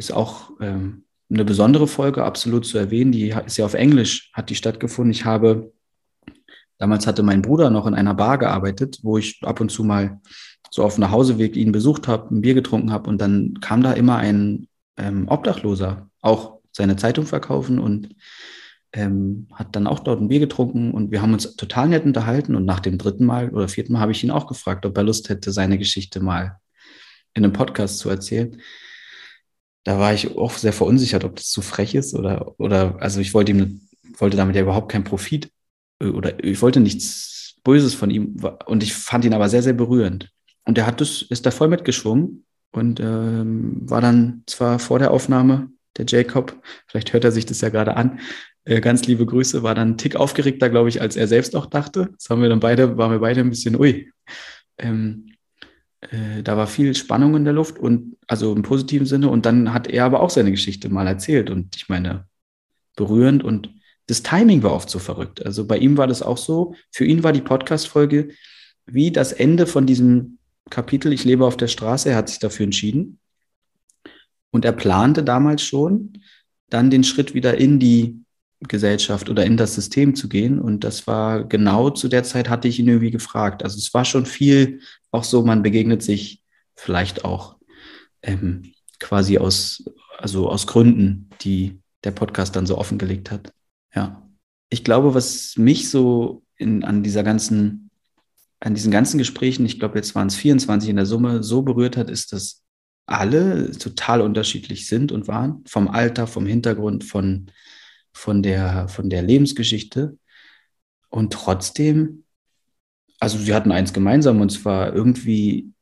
[0.00, 3.12] ist auch ähm, eine besondere Folge, absolut zu erwähnen.
[3.12, 5.12] Die ist ja auf Englisch, hat die stattgefunden.
[5.12, 5.72] Ich habe,
[6.78, 10.20] damals hatte mein Bruder noch in einer Bar gearbeitet, wo ich ab und zu mal
[10.70, 13.92] so auf dem Nachhauseweg ihn besucht habe, ein Bier getrunken habe und dann kam da
[13.92, 18.08] immer ein ähm, Obdachloser, auch seine Zeitung verkaufen und
[18.92, 22.54] ähm, hat dann auch dort ein Bier getrunken und wir haben uns total nett unterhalten
[22.54, 25.04] und nach dem dritten Mal oder vierten Mal habe ich ihn auch gefragt, ob er
[25.04, 26.58] Lust hätte, seine Geschichte mal
[27.34, 28.56] in einem Podcast zu erzählen
[29.84, 33.34] da war ich auch sehr verunsichert, ob das zu frech ist oder, oder also ich
[33.34, 33.88] wollte ihm,
[34.18, 35.50] wollte damit ja überhaupt keinen Profit
[36.00, 39.74] äh, oder ich wollte nichts Böses von ihm und ich fand ihn aber sehr, sehr
[39.74, 40.30] berührend.
[40.64, 45.10] Und er hat das, ist da voll mitgeschwungen und ähm, war dann zwar vor der
[45.10, 48.20] Aufnahme, der Jacob, vielleicht hört er sich das ja gerade an,
[48.66, 51.66] Äh, ganz liebe Grüße, war dann ein Tick aufgeregter, glaube ich, als er selbst auch
[51.66, 52.10] dachte.
[52.18, 54.12] Das haben wir dann beide, waren wir beide ein bisschen, ui.
[54.78, 55.32] Ähm,
[56.02, 59.28] äh, da war viel Spannung in der Luft und also im positiven Sinne.
[59.28, 61.50] Und dann hat er aber auch seine Geschichte mal erzählt.
[61.50, 62.26] Und ich meine,
[62.96, 63.70] berührend und
[64.06, 65.44] das Timing war oft so verrückt.
[65.44, 66.74] Also bei ihm war das auch so.
[66.90, 68.30] Für ihn war die Podcast-Folge
[68.86, 72.10] wie das Ende von diesem Kapitel Ich lebe auf der Straße.
[72.10, 73.20] Er hat sich dafür entschieden.
[74.50, 76.24] Und er plante damals schon,
[76.70, 78.24] dann den Schritt wieder in die
[78.68, 80.60] Gesellschaft oder in das System zu gehen.
[80.60, 83.62] Und das war genau zu der Zeit, hatte ich ihn irgendwie gefragt.
[83.62, 86.42] Also es war schon viel auch so, man begegnet sich
[86.76, 87.56] vielleicht auch
[88.22, 89.84] ähm, quasi aus,
[90.18, 93.52] also aus Gründen, die der Podcast dann so offengelegt hat.
[93.94, 94.28] Ja.
[94.68, 97.90] Ich glaube, was mich so in, an dieser ganzen,
[98.60, 101.96] an diesen ganzen Gesprächen, ich glaube, jetzt waren es 24 in der Summe, so berührt
[101.96, 102.62] hat, ist, dass
[103.06, 107.50] alle total unterschiedlich sind und waren, vom Alter, vom Hintergrund, von,
[108.12, 110.18] von, der, von der Lebensgeschichte.
[111.08, 112.24] Und trotzdem,
[113.18, 115.72] also sie hatten eins gemeinsam, und zwar irgendwie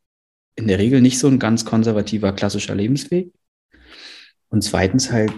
[0.56, 3.32] in der Regel nicht so ein ganz konservativer, klassischer Lebensweg.
[4.48, 5.32] Und zweitens halt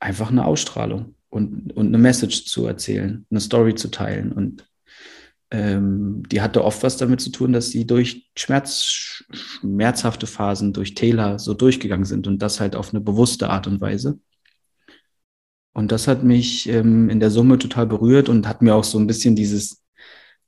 [0.00, 4.32] einfach eine Ausstrahlung und, und eine Message zu erzählen, eine Story zu teilen.
[4.32, 4.66] Und
[5.50, 10.94] ähm, die hatte oft was damit zu tun, dass sie durch Schmerz, schmerzhafte Phasen, durch
[10.94, 14.18] Täler so durchgegangen sind und das halt auf eine bewusste Art und Weise.
[15.74, 18.98] Und das hat mich ähm, in der Summe total berührt und hat mir auch so
[18.98, 19.82] ein bisschen dieses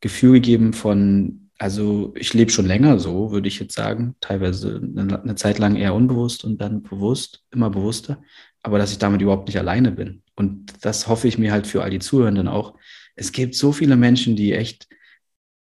[0.01, 5.21] Gefühl gegeben von, also ich lebe schon länger so, würde ich jetzt sagen, teilweise eine,
[5.21, 8.23] eine Zeit lang eher unbewusst und dann bewusst, immer bewusster,
[8.63, 10.23] aber dass ich damit überhaupt nicht alleine bin.
[10.37, 12.79] Und das hoffe ich mir halt für all die Zuhörenden auch.
[13.17, 14.87] Es gibt so viele Menschen, die echt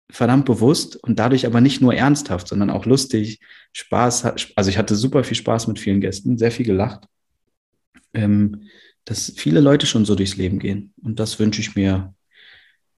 [0.09, 3.39] verdammt bewusst und dadurch aber nicht nur ernsthaft, sondern auch lustig,
[3.71, 4.25] Spaß.
[4.55, 7.05] Also ich hatte super viel Spaß mit vielen Gästen, sehr viel gelacht.
[8.13, 8.67] Ähm,
[9.05, 10.93] dass viele Leute schon so durchs Leben gehen.
[11.03, 12.13] Und das wünsche ich mir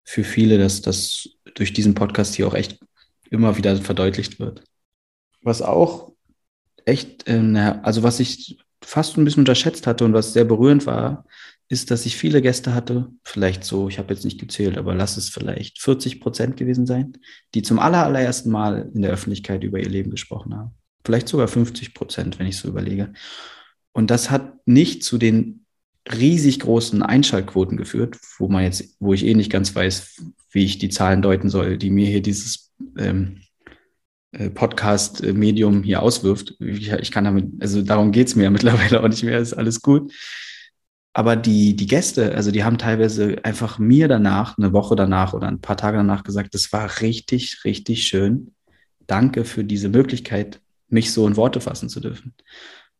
[0.03, 2.79] für viele, dass das durch diesen Podcast hier auch echt
[3.29, 4.63] immer wieder verdeutlicht wird.
[5.41, 6.13] Was auch
[6.85, 11.25] echt, äh, also was ich fast ein bisschen unterschätzt hatte und was sehr berührend war,
[11.67, 15.17] ist, dass ich viele Gäste hatte, vielleicht so, ich habe jetzt nicht gezählt, aber lass
[15.17, 17.13] es vielleicht 40 Prozent gewesen sein,
[17.55, 20.75] die zum allerersten Mal in der Öffentlichkeit über ihr Leben gesprochen haben.
[21.03, 23.13] Vielleicht sogar 50 Prozent, wenn ich so überlege.
[23.93, 25.64] Und das hat nicht zu den
[26.11, 30.77] riesig großen Einschaltquoten geführt, wo man jetzt, wo ich eh nicht ganz weiß, wie ich
[30.77, 33.41] die Zahlen deuten soll, die mir hier dieses ähm,
[34.31, 36.55] äh, Podcast-Medium hier auswirft.
[36.59, 40.13] Ich, ich, kann damit, also darum geht's mir mittlerweile auch nicht mehr, ist alles gut.
[41.13, 45.47] Aber die, die Gäste, also die haben teilweise einfach mir danach, eine Woche danach oder
[45.47, 48.53] ein paar Tage danach gesagt, das war richtig, richtig schön.
[49.07, 52.33] Danke für diese Möglichkeit, mich so in Worte fassen zu dürfen.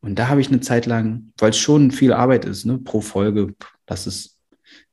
[0.06, 3.02] Und da habe ich eine Zeit lang, weil es schon viel Arbeit ist, ne, pro
[3.02, 3.56] Folge,
[3.89, 4.38] lass es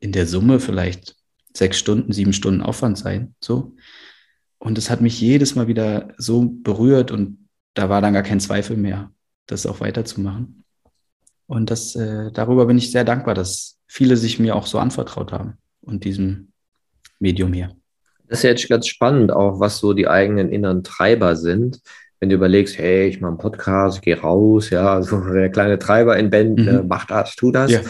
[0.01, 1.17] in der Summe vielleicht
[1.55, 3.77] sechs Stunden, sieben Stunden Aufwand sein, so.
[4.59, 8.41] Und es hat mich jedes Mal wieder so berührt und da war dann gar kein
[8.41, 9.13] Zweifel mehr,
[9.47, 10.65] das auch weiterzumachen.
[11.47, 15.31] Und das, äh, darüber bin ich sehr dankbar, dass viele sich mir auch so anvertraut
[15.31, 16.53] haben und diesem
[17.19, 17.77] Medium hier.
[18.29, 21.83] Das ist jetzt ganz spannend, auch was so die eigenen inneren Treiber sind.
[22.23, 25.77] Wenn du überlegst, hey, ich mache einen Podcast, ich gehe raus, ja, so der kleine
[25.81, 26.69] Treiber in Band, mhm.
[26.69, 27.73] äh, mach das, tu das.
[27.73, 27.81] Ja.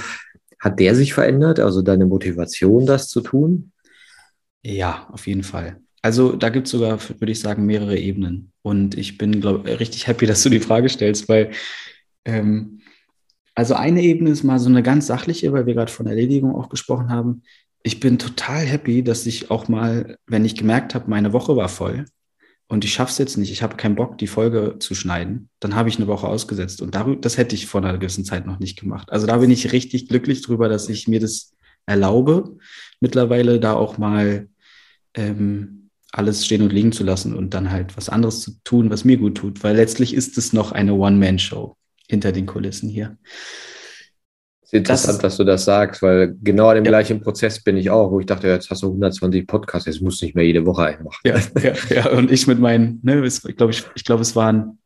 [0.58, 3.72] Hat der sich verändert, also deine Motivation, das zu tun?
[4.62, 5.76] Ja, auf jeden Fall.
[6.00, 8.52] Also da gibt es sogar, würde ich sagen, mehrere Ebenen.
[8.62, 11.50] Und ich bin, glaube richtig happy, dass du die Frage stellst, weil
[12.24, 12.80] ähm,
[13.54, 16.70] also eine Ebene ist mal so eine ganz sachliche, weil wir gerade von Erledigung auch
[16.70, 17.42] gesprochen haben.
[17.82, 21.68] Ich bin total happy, dass ich auch mal, wenn ich gemerkt habe, meine Woche war
[21.68, 22.06] voll
[22.72, 25.74] und ich schaffe es jetzt nicht, ich habe keinen Bock, die Folge zu schneiden, dann
[25.74, 26.80] habe ich eine Woche ausgesetzt.
[26.80, 29.12] Und darüber, das hätte ich vor einer gewissen Zeit noch nicht gemacht.
[29.12, 31.52] Also da bin ich richtig glücklich drüber, dass ich mir das
[31.84, 32.56] erlaube,
[32.98, 34.48] mittlerweile da auch mal
[35.12, 39.04] ähm, alles stehen und liegen zu lassen und dann halt was anderes zu tun, was
[39.04, 39.62] mir gut tut.
[39.62, 41.76] Weil letztlich ist es noch eine One-Man-Show
[42.08, 43.18] hinter den Kulissen hier.
[44.72, 46.92] Ist interessant, das, dass du das sagst, weil genau an dem ja.
[46.92, 50.22] gleichen Prozess bin ich auch, wo ich dachte, jetzt hast du 120 Podcasts, jetzt musst
[50.22, 51.20] du nicht mehr jede Woche einen machen.
[51.24, 52.10] Ja, ja, ja.
[52.12, 54.78] und ich mit meinen, ne, ich glaube, ich, ich, glaub, es waren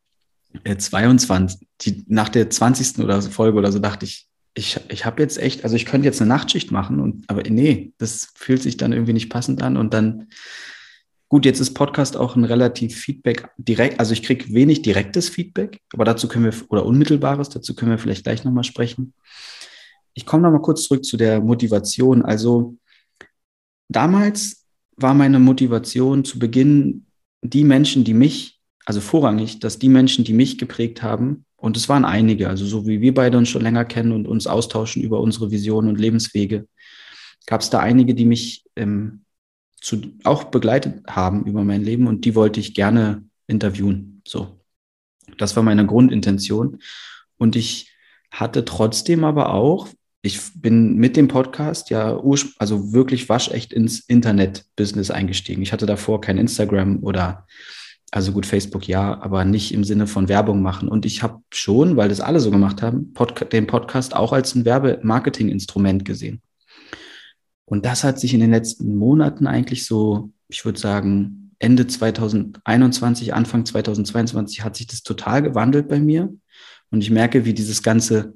[0.77, 2.99] 22, äh, die, nach der 20.
[2.99, 6.05] oder so Folge oder so dachte ich, ich, ich habe jetzt echt, also ich könnte
[6.05, 9.77] jetzt eine Nachtschicht machen, und, aber nee, das fühlt sich dann irgendwie nicht passend an
[9.77, 10.27] und dann
[11.29, 15.81] Gut, jetzt ist Podcast auch ein relativ Feedback direkt, also ich kriege wenig direktes Feedback,
[15.91, 19.13] aber dazu können wir, oder unmittelbares, dazu können wir vielleicht gleich nochmal sprechen.
[20.17, 22.23] Ich komme nochmal kurz zurück zu der Motivation.
[22.23, 22.75] Also
[23.87, 27.05] damals war meine Motivation zu Beginn
[27.43, 31.87] die Menschen, die mich, also vorrangig, dass die Menschen, die mich geprägt haben, und es
[31.87, 35.21] waren einige, also so wie wir beide uns schon länger kennen und uns austauschen über
[35.21, 36.67] unsere Visionen und Lebenswege,
[37.45, 39.23] gab es da einige, die mich ähm,
[39.79, 44.23] zu, auch begleitet haben über mein Leben und die wollte ich gerne interviewen.
[44.27, 44.59] So.
[45.37, 46.79] Das war meine Grundintention.
[47.37, 47.91] Und ich
[48.31, 49.87] hatte trotzdem aber auch,
[50.27, 52.21] ich bin mit dem Podcast ja
[52.57, 55.61] also wirklich waschecht ins Internet-Business eingestiegen.
[55.61, 57.47] Ich hatte davor kein Instagram oder
[58.11, 60.87] also gut, Facebook ja, aber nicht im Sinne von Werbung machen.
[60.87, 64.55] Und ich habe schon, weil das alle so gemacht haben, Podca den Podcast auch als
[64.55, 66.41] ein Werbemarketing-Instrument gesehen.
[67.65, 73.33] Und das hat sich in den letzten Monaten eigentlich so, ich würde sagen, Ende 2021,
[73.33, 76.33] Anfang 2022 hat sich das total gewandelt bei mir.
[76.91, 78.35] Und ich merke, wie dieses ganze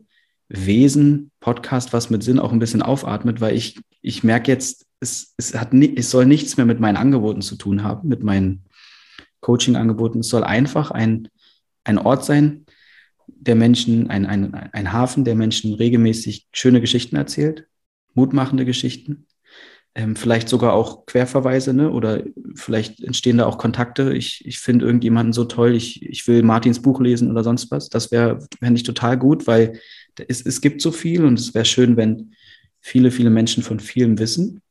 [0.51, 5.33] Wesen, Podcast, was mit Sinn auch ein bisschen aufatmet, weil ich, ich merke jetzt, es,
[5.37, 8.65] es, hat es soll nichts mehr mit meinen Angeboten zu tun haben, mit meinen
[9.39, 10.19] Coaching-Angeboten.
[10.19, 11.29] Es soll einfach ein,
[11.83, 12.65] ein Ort sein,
[13.27, 17.67] der Menschen, ein, ein, ein Hafen, der Menschen regelmäßig schöne Geschichten erzählt,
[18.13, 19.25] mutmachende Geschichten,
[19.93, 21.91] ähm, vielleicht sogar auch Querverweise, ne?
[21.91, 22.23] oder
[22.55, 24.13] vielleicht entstehen da auch Kontakte.
[24.13, 27.89] Ich, ich finde irgendjemanden so toll, ich, ich will Martins Buch lesen oder sonst was.
[27.89, 29.79] Das wäre, fände ich total gut, weil
[30.17, 32.33] es, es gibt so viel und es wäre schön, wenn
[32.79, 34.61] viele, viele Menschen von vielem wissen,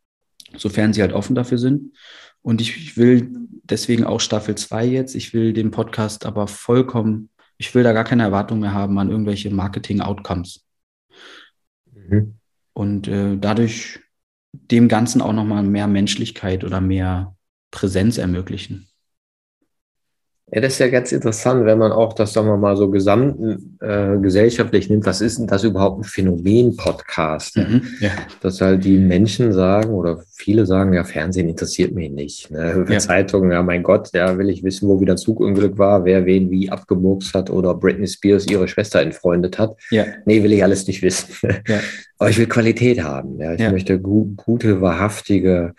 [0.57, 1.94] sofern sie halt offen dafür sind.
[2.42, 3.31] Und ich will
[3.64, 5.14] deswegen auch Staffel 2 jetzt.
[5.14, 9.11] Ich will den Podcast aber vollkommen, ich will da gar keine Erwartung mehr haben an
[9.11, 10.64] irgendwelche Marketing-Outcomes.
[11.92, 12.35] Mhm.
[12.72, 14.00] Und äh, dadurch
[14.53, 17.37] dem Ganzen auch nochmal mehr Menschlichkeit oder mehr
[17.70, 18.89] Präsenz ermöglichen.
[20.53, 24.89] Ja, das ist ja ganz interessant, wenn man auch das, sagen wir mal, so gesamtgesellschaftlich
[24.89, 25.07] äh, nimmt.
[25.07, 27.57] Was ist denn das überhaupt ein Phänomen-Podcast?
[27.57, 28.11] Mhm, ja.
[28.41, 32.51] Dass halt die Menschen sagen oder viele sagen, ja, Fernsehen interessiert mich nicht.
[32.51, 32.85] Ne?
[32.89, 32.99] Ja.
[33.11, 36.69] Zeitungen, ja, mein Gott, da will ich wissen, wo wieder Zugunglück war, wer wen wie
[36.69, 39.77] abgemurkst hat oder Britney Spears ihre Schwester entfreundet hat.
[39.91, 40.05] Ja.
[40.25, 41.33] Nee, will ich alles nicht wissen.
[41.69, 41.79] Ja.
[42.19, 43.39] Aber ich will Qualität haben.
[43.39, 43.55] Ja?
[43.55, 43.71] Ich ja.
[43.71, 45.75] möchte gu gute, wahrhaftige,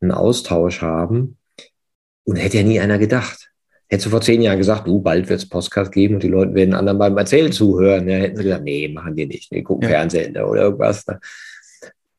[0.00, 1.36] einen Austausch haben.
[2.24, 3.52] Und hätte ja nie einer gedacht.
[3.88, 6.54] Hättest du vor zehn Jahren gesagt, du, bald wird es Podcast geben und die Leute
[6.54, 9.84] werden anderen beim Erzählen zuhören, ja, hätten sie gesagt, nee, machen die nicht, nee, gucken
[9.84, 9.90] ja.
[9.90, 11.06] Fernsehen oder irgendwas.
[11.06, 11.20] Ne?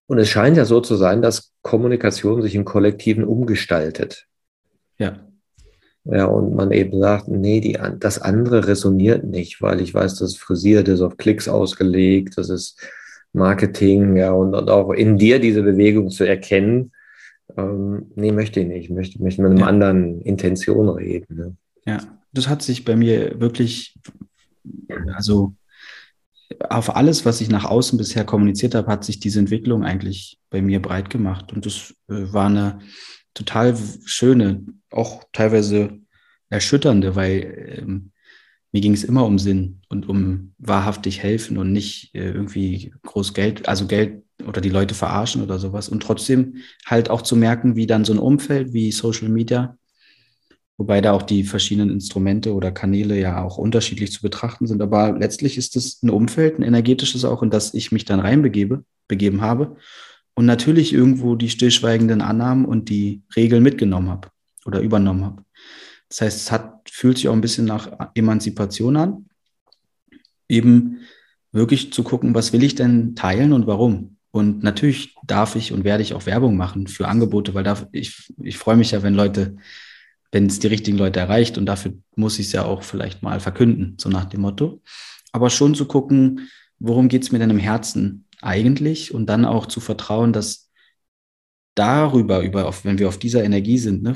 [0.07, 4.25] Und es scheint ja so zu sein, dass Kommunikation sich im Kollektiven umgestaltet.
[4.97, 5.19] Ja.
[6.05, 10.31] Ja, und man eben sagt, nee, die, das andere resoniert nicht, weil ich weiß, das
[10.31, 12.79] ist frisiert, das ist auf Klicks ausgelegt, das ist
[13.33, 16.93] Marketing, ja, und, und auch in dir diese Bewegung zu erkennen,
[17.55, 18.85] ähm, nee, möchte ich nicht.
[18.85, 19.67] Ich möchte, möchte mit einer ja.
[19.67, 21.35] anderen Intention reden.
[21.35, 21.55] Ne?
[21.85, 21.99] Ja,
[22.33, 23.97] das hat sich bei mir wirklich,
[25.13, 25.53] also
[26.69, 30.61] auf alles, was ich nach außen bisher kommuniziert habe, hat sich diese Entwicklung eigentlich bei
[30.61, 31.53] mir breit gemacht.
[31.53, 32.79] Und das äh, war eine
[33.33, 35.99] total schöne, auch teilweise
[36.49, 38.11] erschütternde, weil ähm,
[38.77, 43.33] mir ging es immer um Sinn und um wahrhaftig helfen und nicht äh, irgendwie groß
[43.33, 45.89] Geld, also Geld oder die Leute verarschen oder sowas.
[45.89, 49.75] Und trotzdem halt auch zu merken, wie dann so ein Umfeld wie Social Media,
[50.77, 54.79] wobei da auch die verschiedenen Instrumente oder Kanäle ja auch unterschiedlich zu betrachten sind.
[54.83, 58.83] Aber letztlich ist es ein Umfeld, ein energetisches auch, in das ich mich dann reinbegebe,
[59.07, 59.77] begeben habe.
[60.35, 64.27] Und natürlich irgendwo die stillschweigenden Annahmen und die Regeln mitgenommen habe
[64.67, 65.41] oder übernommen habe.
[66.09, 69.25] Das heißt, es hat, fühlt sich auch ein bisschen nach Emanzipation an.
[70.47, 70.99] Eben
[71.51, 74.17] wirklich zu gucken, was will ich denn teilen und warum?
[74.31, 78.31] Und natürlich darf ich und werde ich auch Werbung machen für Angebote, weil da, ich,
[78.41, 79.57] ich freue mich ja, wenn Leute,
[80.31, 83.39] wenn es die richtigen Leute erreicht und dafür muss ich es ja auch vielleicht mal
[83.39, 84.81] verkünden, so nach dem Motto.
[85.31, 89.65] Aber schon zu gucken, worum geht es mir denn im Herzen eigentlich und dann auch
[89.65, 90.66] zu vertrauen, dass
[91.77, 94.15] darüber, über, wenn wir auf dieser Energie sind, ne,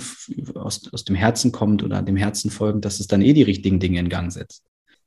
[0.55, 3.79] aus, aus dem Herzen kommt oder dem Herzen folgend, dass es dann eh die richtigen
[3.79, 4.63] Dinge in Gang setzt.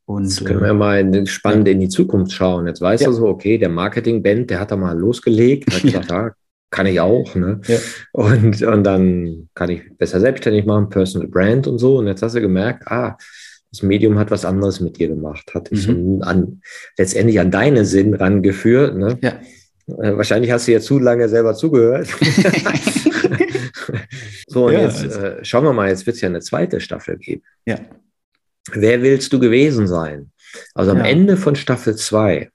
[0.07, 1.73] Und, Jetzt können wir äh, mal spannend ja.
[1.73, 2.67] in die Zukunft schauen.
[2.67, 3.09] Jetzt weißt ja.
[3.09, 6.27] du so, okay, der Marketing-Band, der hat da mal losgelegt, hat gesagt, ja.
[6.27, 6.35] ja
[6.71, 7.35] kann ich auch.
[7.37, 7.61] Ne?
[7.67, 7.79] Ja.
[8.13, 11.99] Und, und dann kann ich besser selbstständig machen, Personal Brand und so.
[11.99, 13.17] Und jetzt hast du gemerkt, ah,
[13.71, 16.23] das Medium hat was anderes mit dir gemacht, hat dich mhm.
[16.23, 16.61] an,
[16.99, 18.97] letztendlich an deinen Sinn rangeführt.
[18.97, 19.19] Ne?
[19.23, 19.41] Ja.
[19.87, 22.09] Äh, wahrscheinlich hast du ja zu lange selber zugehört.
[24.49, 25.21] so, und ja, jetzt also.
[25.21, 27.43] äh, schauen wir mal, jetzt wird es ja eine zweite Staffel geben.
[27.67, 27.79] Ja
[28.73, 30.31] wer willst du gewesen sein?
[30.75, 31.05] Also am ja.
[31.05, 32.51] Ende von Staffel 2,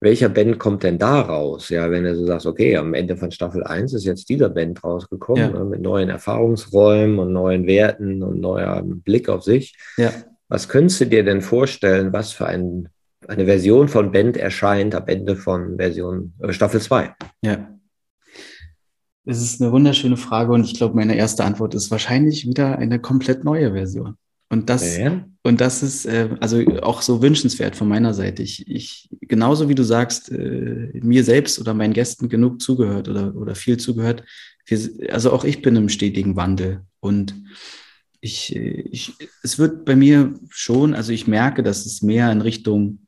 [0.00, 1.68] welcher Band kommt denn da raus?
[1.68, 4.82] Ja, wenn du so sagst, okay, am Ende von Staffel 1 ist jetzt dieser Band
[4.82, 5.58] rausgekommen, ja.
[5.58, 9.76] ne, mit neuen Erfahrungsräumen und neuen Werten und neuer Blick auf sich.
[9.96, 10.12] Ja.
[10.48, 12.88] Was könntest du dir denn vorstellen, was für ein,
[13.30, 17.14] eine Version von Band erscheint am Ende von Version äh, Staffel 2?
[17.42, 17.78] Ja.
[19.24, 22.98] Es ist eine wunderschöne Frage und ich glaube, meine erste Antwort ist wahrscheinlich wieder eine
[22.98, 24.16] komplett neue Version.
[24.48, 25.24] Und das, ja.
[25.44, 28.42] und das ist äh, also auch so wünschenswert von meiner Seite.
[28.42, 33.36] Ich, ich genauso wie du sagst, äh, mir selbst oder meinen Gästen genug zugehört oder,
[33.36, 34.24] oder viel zugehört.
[34.66, 34.80] Wir,
[35.12, 37.36] also auch ich bin im stetigen Wandel und
[38.20, 39.12] ich, ich,
[39.44, 43.06] es wird bei mir schon, also ich merke, dass es mehr in Richtung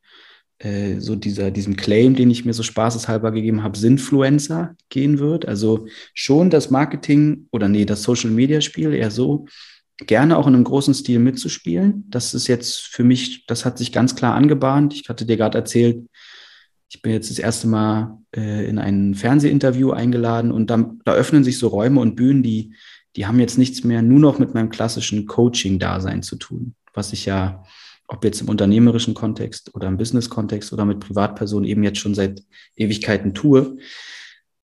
[0.62, 5.46] äh, so dieser, diesem Claim, den ich mir so spaßeshalber gegeben habe, Sinfluencer gehen wird.
[5.46, 9.46] Also schon das Marketing oder nee, das Social Media Spiel eher so,
[10.06, 12.04] gerne auch in einem großen Stil mitzuspielen.
[12.08, 14.94] Das ist jetzt für mich, das hat sich ganz klar angebahnt.
[14.94, 16.06] Ich hatte dir gerade erzählt,
[16.88, 21.42] ich bin jetzt das erste Mal äh, in ein Fernsehinterview eingeladen und dann, da öffnen
[21.42, 22.74] sich so Räume und Bühnen, die,
[23.16, 27.26] die haben jetzt nichts mehr nur noch mit meinem klassischen Coaching-Dasein zu tun, was ich
[27.26, 27.64] ja,
[28.12, 32.42] ob jetzt im unternehmerischen Kontext oder im Business-Kontext oder mit Privatpersonen eben jetzt schon seit
[32.76, 33.78] Ewigkeiten tue.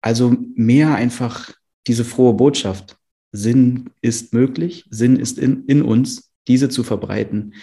[0.02, 1.52] Also mehr einfach
[1.86, 2.98] diese frohe Botschaft.
[3.32, 7.54] Sinn ist möglich, Sinn ist in, in uns, diese zu verbreiten.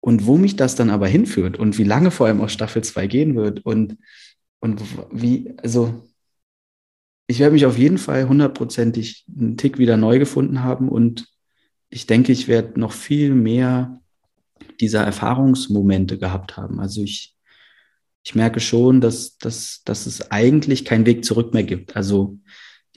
[0.00, 3.06] Und wo mich das dann aber hinführt und wie lange vor allem auch Staffel 2
[3.06, 3.96] gehen wird und,
[4.60, 6.06] und wie, also
[7.26, 11.26] ich werde mich auf jeden Fall hundertprozentig einen Tick wieder neu gefunden haben und
[11.88, 14.00] ich denke, ich werde noch viel mehr
[14.80, 16.80] dieser Erfahrungsmomente gehabt haben.
[16.80, 17.34] Also ich,
[18.24, 21.96] ich merke schon, dass, dass, dass es eigentlich keinen Weg zurück mehr gibt.
[21.96, 22.38] Also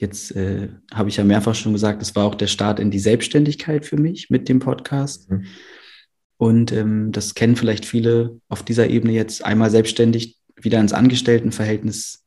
[0.00, 2.98] Jetzt äh, habe ich ja mehrfach schon gesagt, es war auch der Start in die
[2.98, 5.30] Selbstständigkeit für mich mit dem Podcast.
[5.30, 5.44] Mhm.
[6.38, 12.24] Und ähm, das kennen vielleicht viele auf dieser Ebene jetzt einmal selbstständig wieder ins Angestelltenverhältnis.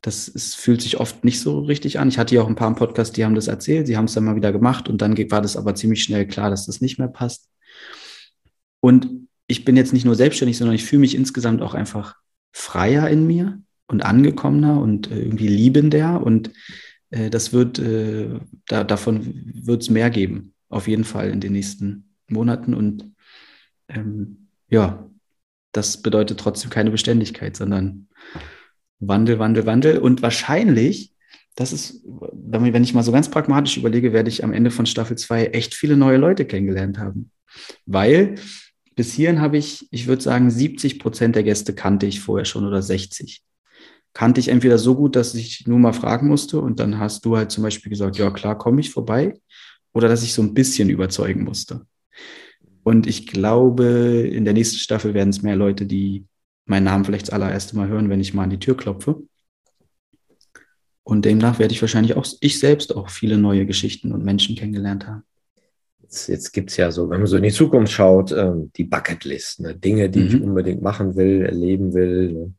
[0.00, 2.08] Das ist, fühlt sich oft nicht so richtig an.
[2.08, 4.14] Ich hatte ja auch ein paar im Podcast, die haben das erzählt, sie haben es
[4.14, 6.98] dann mal wieder gemacht und dann war das aber ziemlich schnell klar, dass das nicht
[6.98, 7.50] mehr passt.
[8.80, 12.16] Und ich bin jetzt nicht nur selbstständig, sondern ich fühle mich insgesamt auch einfach
[12.52, 16.50] freier in mir und angekommener und äh, irgendwie liebender und
[17.10, 21.52] äh, das wird, äh, da, davon wird es mehr geben, auf jeden Fall in den
[21.52, 22.74] nächsten Monaten.
[22.74, 23.12] Und
[23.88, 25.08] ähm, ja,
[25.72, 28.08] das bedeutet trotzdem keine Beständigkeit, sondern
[29.00, 29.98] Wandel, Wandel, Wandel.
[29.98, 31.12] Und wahrscheinlich,
[31.56, 35.16] das ist, wenn ich mal so ganz pragmatisch überlege, werde ich am Ende von Staffel
[35.16, 37.30] 2 echt viele neue Leute kennengelernt haben.
[37.86, 38.36] Weil
[39.00, 42.66] bis hierhin habe ich, ich würde sagen, 70 Prozent der Gäste kannte ich vorher schon
[42.66, 43.42] oder 60
[44.12, 47.38] kannte ich entweder so gut, dass ich nur mal fragen musste und dann hast du
[47.38, 49.40] halt zum Beispiel gesagt, ja klar, komme ich vorbei,
[49.94, 51.86] oder dass ich so ein bisschen überzeugen musste.
[52.82, 56.26] Und ich glaube, in der nächsten Staffel werden es mehr Leute, die
[56.66, 59.22] meinen Namen vielleicht das allererste Mal hören, wenn ich mal an die Tür klopfe.
[61.04, 65.06] Und demnach werde ich wahrscheinlich auch, ich selbst auch viele neue Geschichten und Menschen kennengelernt
[65.06, 65.24] haben.
[66.10, 68.82] Jetzt, jetzt gibt es ja so, wenn man so in die Zukunft schaut, ähm, die
[68.82, 69.76] Bucketlist, ne?
[69.76, 70.26] Dinge, die mhm.
[70.26, 72.32] ich unbedingt machen will, erleben will.
[72.32, 72.54] Ne?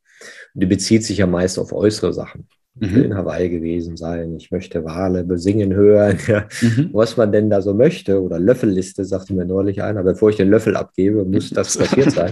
[0.54, 2.48] Die bezieht sich ja meist auf äußere Sachen.
[2.80, 3.12] Ich will mhm.
[3.12, 6.48] in Hawaii gewesen sein, ich möchte Wale besingen hören, ja.
[6.62, 6.92] mhm.
[6.94, 8.22] was man denn da so möchte.
[8.22, 12.32] Oder Löffelliste, sagte mir neulich einer, bevor ich den Löffel abgebe, muss das passiert sein.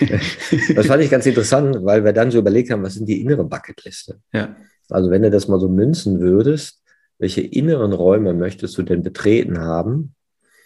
[0.74, 3.44] das fand ich ganz interessant, weil wir dann so überlegt haben, was sind die innere
[3.44, 4.16] Bucketliste?
[4.32, 4.56] Ja.
[4.88, 6.80] Also wenn du das mal so münzen würdest,
[7.18, 10.14] welche inneren Räume möchtest du denn betreten haben,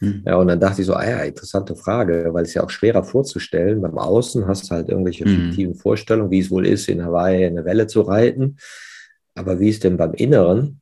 [0.00, 0.22] hm.
[0.24, 3.02] Ja, und dann dachte ich so, ah ja, interessante Frage, weil es ja auch schwerer
[3.02, 3.80] vorzustellen.
[3.80, 5.34] Beim Außen hast du halt irgendwelche hm.
[5.34, 8.56] fiktiven Vorstellungen, wie es wohl ist, in Hawaii eine Welle zu reiten.
[9.34, 10.80] Aber wie ist denn beim Inneren?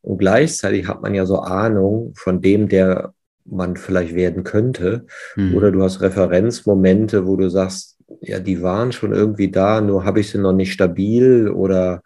[0.00, 3.12] Und gleichzeitig hat man ja so Ahnung von dem, der
[3.44, 5.06] man vielleicht werden könnte.
[5.34, 5.54] Hm.
[5.54, 10.20] Oder du hast Referenzmomente, wo du sagst, ja, die waren schon irgendwie da, nur habe
[10.20, 12.02] ich sie noch nicht stabil oder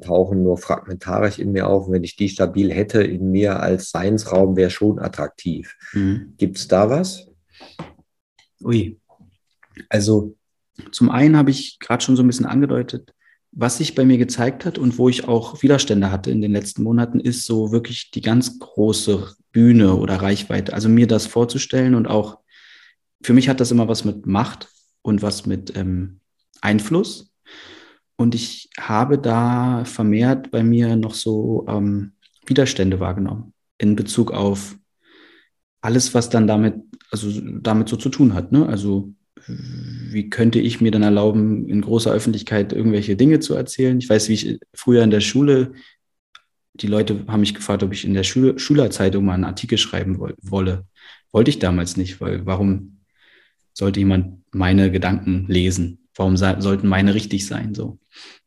[0.00, 1.86] tauchen nur fragmentarisch in mir auf.
[1.86, 5.76] Und wenn ich die stabil hätte in mir als Seinsraum, wäre schon attraktiv.
[5.92, 6.34] Mhm.
[6.36, 7.28] Gibt es da was?
[8.62, 8.98] Ui.
[9.88, 10.36] Also
[10.90, 13.14] zum einen habe ich gerade schon so ein bisschen angedeutet,
[13.50, 16.82] was sich bei mir gezeigt hat und wo ich auch Widerstände hatte in den letzten
[16.82, 20.72] Monaten, ist so wirklich die ganz große Bühne oder Reichweite.
[20.72, 22.38] Also mir das vorzustellen und auch,
[23.22, 24.68] für mich hat das immer was mit Macht
[25.02, 26.20] und was mit ähm,
[26.60, 27.30] Einfluss.
[28.22, 32.12] Und ich habe da vermehrt bei mir noch so ähm,
[32.46, 34.76] Widerstände wahrgenommen in Bezug auf
[35.80, 36.76] alles, was dann damit,
[37.10, 37.28] also
[37.60, 38.52] damit so zu tun hat.
[38.52, 38.66] Ne?
[38.66, 39.12] Also
[39.48, 43.98] wie könnte ich mir dann erlauben, in großer Öffentlichkeit irgendwelche Dinge zu erzählen?
[43.98, 45.72] Ich weiß, wie ich früher in der Schule,
[46.74, 50.20] die Leute haben mich gefragt, ob ich in der Schule, Schülerzeitung mal einen Artikel schreiben
[50.20, 50.86] wolle.
[51.32, 53.00] Wollte ich damals nicht, weil warum
[53.72, 56.06] sollte jemand meine Gedanken lesen?
[56.14, 57.74] Warum sollten meine richtig sein?
[57.74, 57.98] So.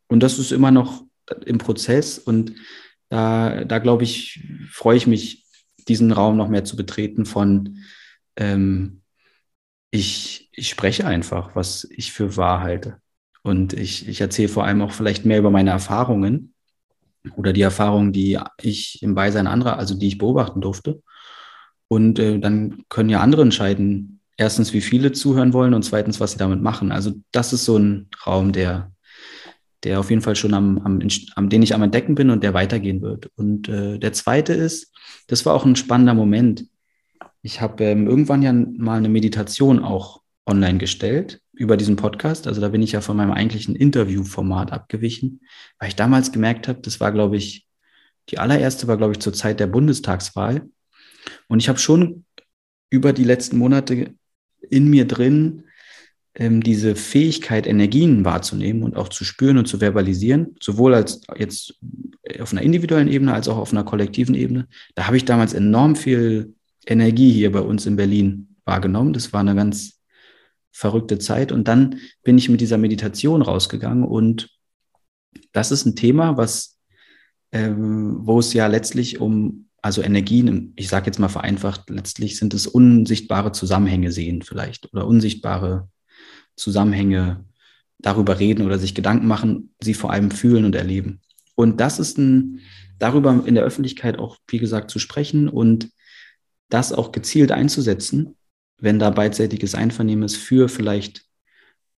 [0.08, 1.04] Und das ist immer noch
[1.44, 2.54] im Prozess und
[3.08, 5.44] da, da glaube ich, freue ich mich,
[5.88, 7.78] diesen Raum noch mehr zu betreten von
[8.36, 9.02] ähm,
[9.90, 13.00] ich, ich spreche einfach, was ich für wahr halte.
[13.42, 16.54] Und ich, ich erzähle vor allem auch vielleicht mehr über meine Erfahrungen
[17.36, 21.02] oder die Erfahrungen, die ich im Beisein anderer, also die ich beobachten durfte.
[21.88, 26.32] Und äh, dann können ja andere entscheiden, erstens, wie viele zuhören wollen und zweitens, was
[26.32, 26.90] sie damit machen.
[26.90, 28.92] Also das ist so ein Raum, der,
[29.86, 30.98] der auf jeden Fall schon am, am,
[31.36, 33.30] am den ich am Entdecken bin und der weitergehen wird.
[33.36, 34.92] Und äh, der zweite ist,
[35.28, 36.66] das war auch ein spannender Moment.
[37.42, 42.48] Ich habe ähm, irgendwann ja mal eine Meditation auch online gestellt über diesen Podcast.
[42.48, 45.40] Also da bin ich ja von meinem eigentlichen Interviewformat abgewichen,
[45.78, 47.68] weil ich damals gemerkt habe, das war, glaube ich,
[48.30, 50.68] die allererste war, glaube ich, zur Zeit der Bundestagswahl.
[51.46, 52.24] Und ich habe schon
[52.90, 54.14] über die letzten Monate
[54.68, 55.62] in mir drin
[56.38, 61.78] ähm, diese Fähigkeit, Energien wahrzunehmen und auch zu spüren und zu verbalisieren, sowohl als jetzt
[62.40, 64.68] auf einer individuellen Ebene als auch auf einer kollektiven Ebene.
[64.94, 66.54] Da habe ich damals enorm viel
[66.86, 69.14] Energie hier bei uns in Berlin wahrgenommen.
[69.14, 69.98] Das war eine ganz
[70.72, 71.52] verrückte Zeit.
[71.52, 74.50] Und dann bin ich mit dieser Meditation rausgegangen und
[75.52, 76.78] das ist ein Thema, was,
[77.52, 82.52] ähm, wo es ja letztlich um, also Energien, ich sage jetzt mal vereinfacht, letztlich sind
[82.52, 85.88] es unsichtbare Zusammenhänge sehen vielleicht oder unsichtbare
[86.56, 87.44] Zusammenhänge
[87.98, 91.20] darüber reden oder sich Gedanken machen, sie vor allem fühlen und erleben.
[91.54, 92.60] Und das ist ein,
[92.98, 95.90] darüber in der Öffentlichkeit auch, wie gesagt, zu sprechen und
[96.68, 98.36] das auch gezielt einzusetzen,
[98.78, 101.24] wenn da beidseitiges Einvernehmen ist für vielleicht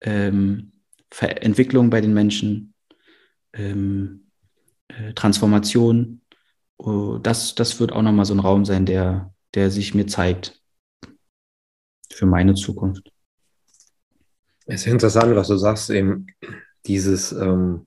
[0.00, 0.72] ähm,
[1.20, 2.74] Entwicklung bei den Menschen,
[3.52, 4.28] ähm,
[4.88, 6.20] äh, Transformation.
[6.76, 10.62] Oh, das, das wird auch nochmal so ein Raum sein, der, der sich mir zeigt
[12.12, 13.10] für meine Zukunft.
[14.68, 16.26] Es ist interessant, was du sagst, eben
[16.86, 17.86] dieses ähm,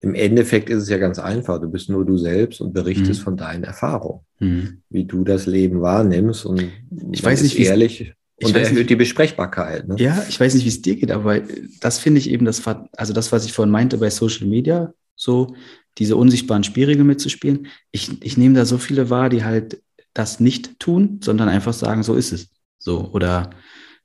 [0.00, 1.60] im Endeffekt ist es ja ganz einfach.
[1.60, 3.24] Du bist nur du selbst und berichtest mhm.
[3.24, 4.82] von deinen Erfahrungen, mhm.
[4.90, 6.44] wie du das Leben wahrnimmst.
[6.44, 6.70] Und
[7.10, 8.12] ich weiß nicht, ehrlich.
[8.42, 9.88] Und erhöht nicht, die Besprechbarkeit.
[9.88, 9.96] Ne?
[9.98, 11.40] Ja, ich weiß nicht, wie es dir geht, aber
[11.80, 12.62] das finde ich eben das,
[12.96, 15.54] also das, was ich vorhin meinte bei Social Media, so
[15.96, 17.68] diese unsichtbaren Spielregeln mitzuspielen.
[17.90, 19.82] Ich, ich nehme da so viele wahr, die halt
[20.12, 22.48] das nicht tun, sondern einfach sagen, so ist es.
[22.78, 23.50] So, oder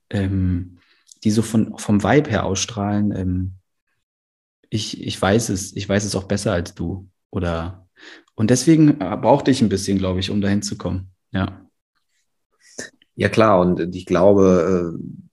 [0.08, 0.78] ähm,
[1.24, 3.14] die so von, vom Vibe her ausstrahlen.
[3.14, 3.54] Ähm,
[4.68, 7.08] ich, ich weiß es, ich weiß es auch besser als du.
[7.30, 7.86] Oder
[8.34, 11.12] und deswegen äh, brauchte ich ein bisschen, glaube ich, um dahin zu kommen.
[11.32, 11.66] Ja.
[13.14, 15.29] Ja, klar, und ich glaube, äh,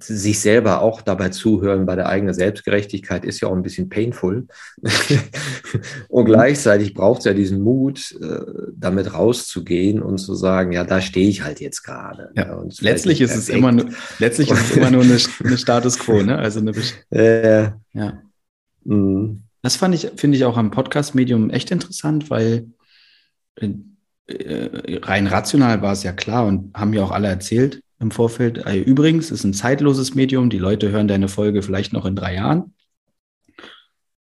[0.00, 4.46] sich selber auch dabei zuhören bei der eigenen Selbstgerechtigkeit ist ja auch ein bisschen painful.
[6.08, 8.40] und gleichzeitig braucht es ja diesen Mut, äh,
[8.74, 12.30] damit rauszugehen und zu sagen, ja, da stehe ich halt jetzt gerade.
[12.36, 12.54] Ja.
[12.54, 16.22] Und letztlich ist es immer nur, letztlich ist es immer nur eine, eine Status quo,
[16.22, 16.38] ne?
[16.38, 16.72] Also eine
[17.10, 18.22] äh, ja.
[18.84, 19.42] Mhm.
[19.62, 22.66] Das fand ich, finde ich auch am Podcast-Medium echt interessant, weil
[23.56, 23.68] äh,
[24.26, 28.66] äh, rein rational war es ja klar und haben ja auch alle erzählt im Vorfeld.
[28.66, 30.50] Äh, übrigens ist ein zeitloses Medium.
[30.50, 32.74] Die Leute hören deine Folge vielleicht noch in drei Jahren.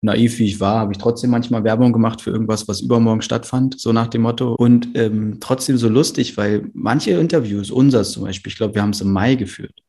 [0.02, 3.80] Naiv wie ich war, habe ich trotzdem manchmal Werbung gemacht für irgendwas, was übermorgen stattfand,
[3.80, 4.54] so nach dem Motto.
[4.56, 8.92] Und ähm, trotzdem so lustig, weil manche Interviews, unseres zum Beispiel, ich glaube, wir haben
[8.92, 9.84] es im Mai geführt,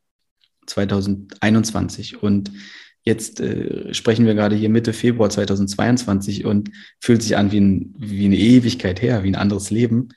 [0.65, 2.21] 2021.
[2.21, 2.51] Und
[3.03, 6.69] Jetzt äh, sprechen wir gerade hier Mitte Februar 2022 und
[6.99, 10.09] fühlt sich an wie, ein, wie eine Ewigkeit her, wie ein anderes Leben,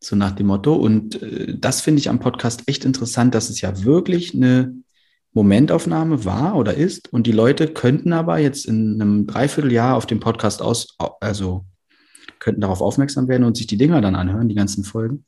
[0.00, 0.74] so nach dem Motto.
[0.74, 4.74] Und äh, das finde ich am Podcast echt interessant, dass es ja wirklich eine
[5.32, 7.12] Momentaufnahme war oder ist.
[7.12, 11.64] Und die Leute könnten aber jetzt in einem Dreivierteljahr auf dem Podcast aus, also
[12.38, 15.24] könnten darauf aufmerksam werden und sich die Dinger dann anhören, die ganzen Folgen.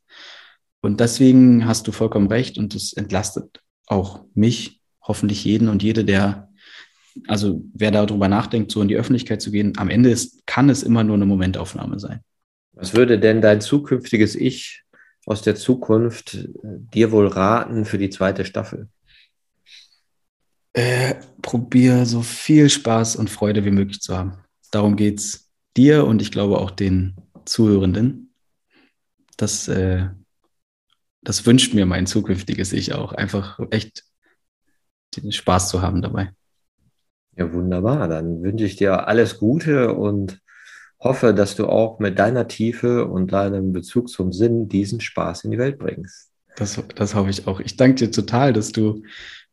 [0.80, 6.04] Und deswegen hast du vollkommen recht und das entlastet auch mich, hoffentlich jeden und jede,
[6.04, 6.48] der
[7.28, 10.82] also wer darüber nachdenkt, so in die Öffentlichkeit zu gehen, am Ende ist, kann es
[10.82, 12.20] immer nur eine Momentaufnahme sein.
[12.72, 14.84] Was würde denn dein zukünftiges Ich
[15.26, 18.88] aus der Zukunft äh, dir wohl raten für die zweite Staffel?
[20.72, 24.38] Äh, probier so viel Spaß und Freude wie möglich zu haben.
[24.70, 28.34] Darum geht es dir und ich glaube auch den Zuhörenden.
[29.36, 30.08] Das, äh,
[31.20, 33.12] das wünscht mir mein zukünftiges Ich auch.
[33.12, 34.04] Einfach echt
[35.16, 36.32] den Spaß zu haben dabei.
[37.36, 38.08] Ja, wunderbar.
[38.08, 40.40] Dann wünsche ich dir alles Gute und
[41.02, 45.50] hoffe, dass du auch mit deiner Tiefe und deinem Bezug zum Sinn diesen Spaß in
[45.50, 46.30] die Welt bringst.
[46.56, 47.60] Das, das hoffe ich auch.
[47.60, 49.02] Ich danke dir total, dass du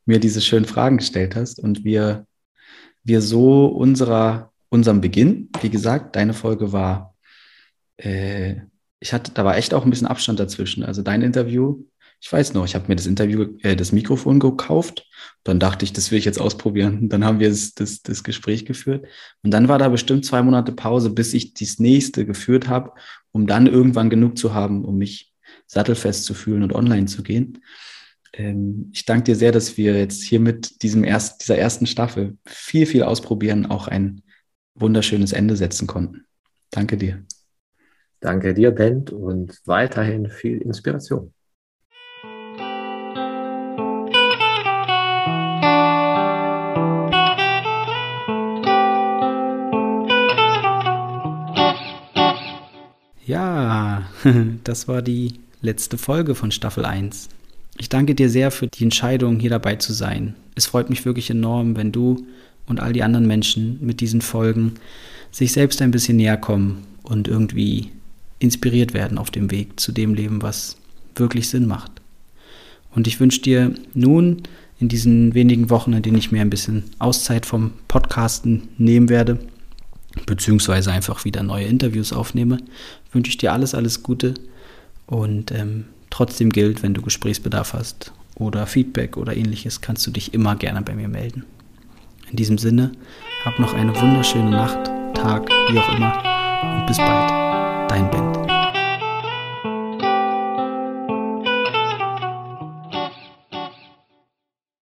[0.06, 2.26] mir diese schönen Fragen gestellt hast und wir,
[3.04, 7.16] wir so unserer, unserem Beginn, wie gesagt, deine Folge war,
[7.98, 8.56] äh,
[9.00, 10.84] ich hatte, da war echt auch ein bisschen Abstand dazwischen.
[10.84, 11.84] Also dein Interview
[12.22, 15.08] ich weiß noch, ich habe mir das Interview, äh, das Mikrofon gekauft.
[15.44, 17.10] Dann dachte ich, das will ich jetzt ausprobieren.
[17.10, 19.08] Dann haben wir das, das, das Gespräch geführt.
[19.42, 22.92] Und dann war da bestimmt zwei Monate Pause, bis ich das nächste geführt habe,
[23.32, 25.34] um dann irgendwann genug zu haben, um mich
[25.68, 27.64] sattelfest zu fühlen und online zu gehen.
[28.34, 32.38] Ähm, ich danke dir sehr, dass wir jetzt hier mit diesem erst, dieser ersten Staffel
[32.46, 34.24] viel, viel ausprobieren, auch ein
[34.76, 36.26] wunderschönes Ende setzen konnten.
[36.70, 37.24] Danke dir.
[38.20, 41.34] Danke dir, Bent, und weiterhin viel Inspiration.
[54.64, 57.30] das war die letzte Folge von Staffel 1.
[57.78, 60.36] Ich danke dir sehr für die Entscheidung, hier dabei zu sein.
[60.56, 62.26] Es freut mich wirklich enorm, wenn du
[62.68, 64.74] und all die anderen Menschen mit diesen Folgen
[65.32, 67.92] sich selbst ein bisschen näher kommen und irgendwie
[68.40, 70.78] inspiriert werden auf dem Weg zu dem Leben, was
[71.16, 71.92] wirklich Sinn macht.
[72.92, 74.44] Und ich wünsche dir nun
[74.80, 79.40] in diesen wenigen Wochen, in denen ich mir ein bisschen Auszeit vom Podcasten nehmen werde,
[80.26, 82.58] beziehungsweise einfach wieder neue Interviews aufnehme,
[83.12, 84.34] wünsche ich dir alles, alles Gute.
[85.06, 90.34] Und ähm, trotzdem gilt, wenn du Gesprächsbedarf hast oder Feedback oder ähnliches, kannst du dich
[90.34, 91.46] immer gerne bei mir melden.
[92.30, 92.92] In diesem Sinne,
[93.44, 96.14] hab noch eine wunderschöne Nacht, Tag, wie auch immer
[96.78, 97.32] und bis bald.
[97.90, 98.59] Dein Band.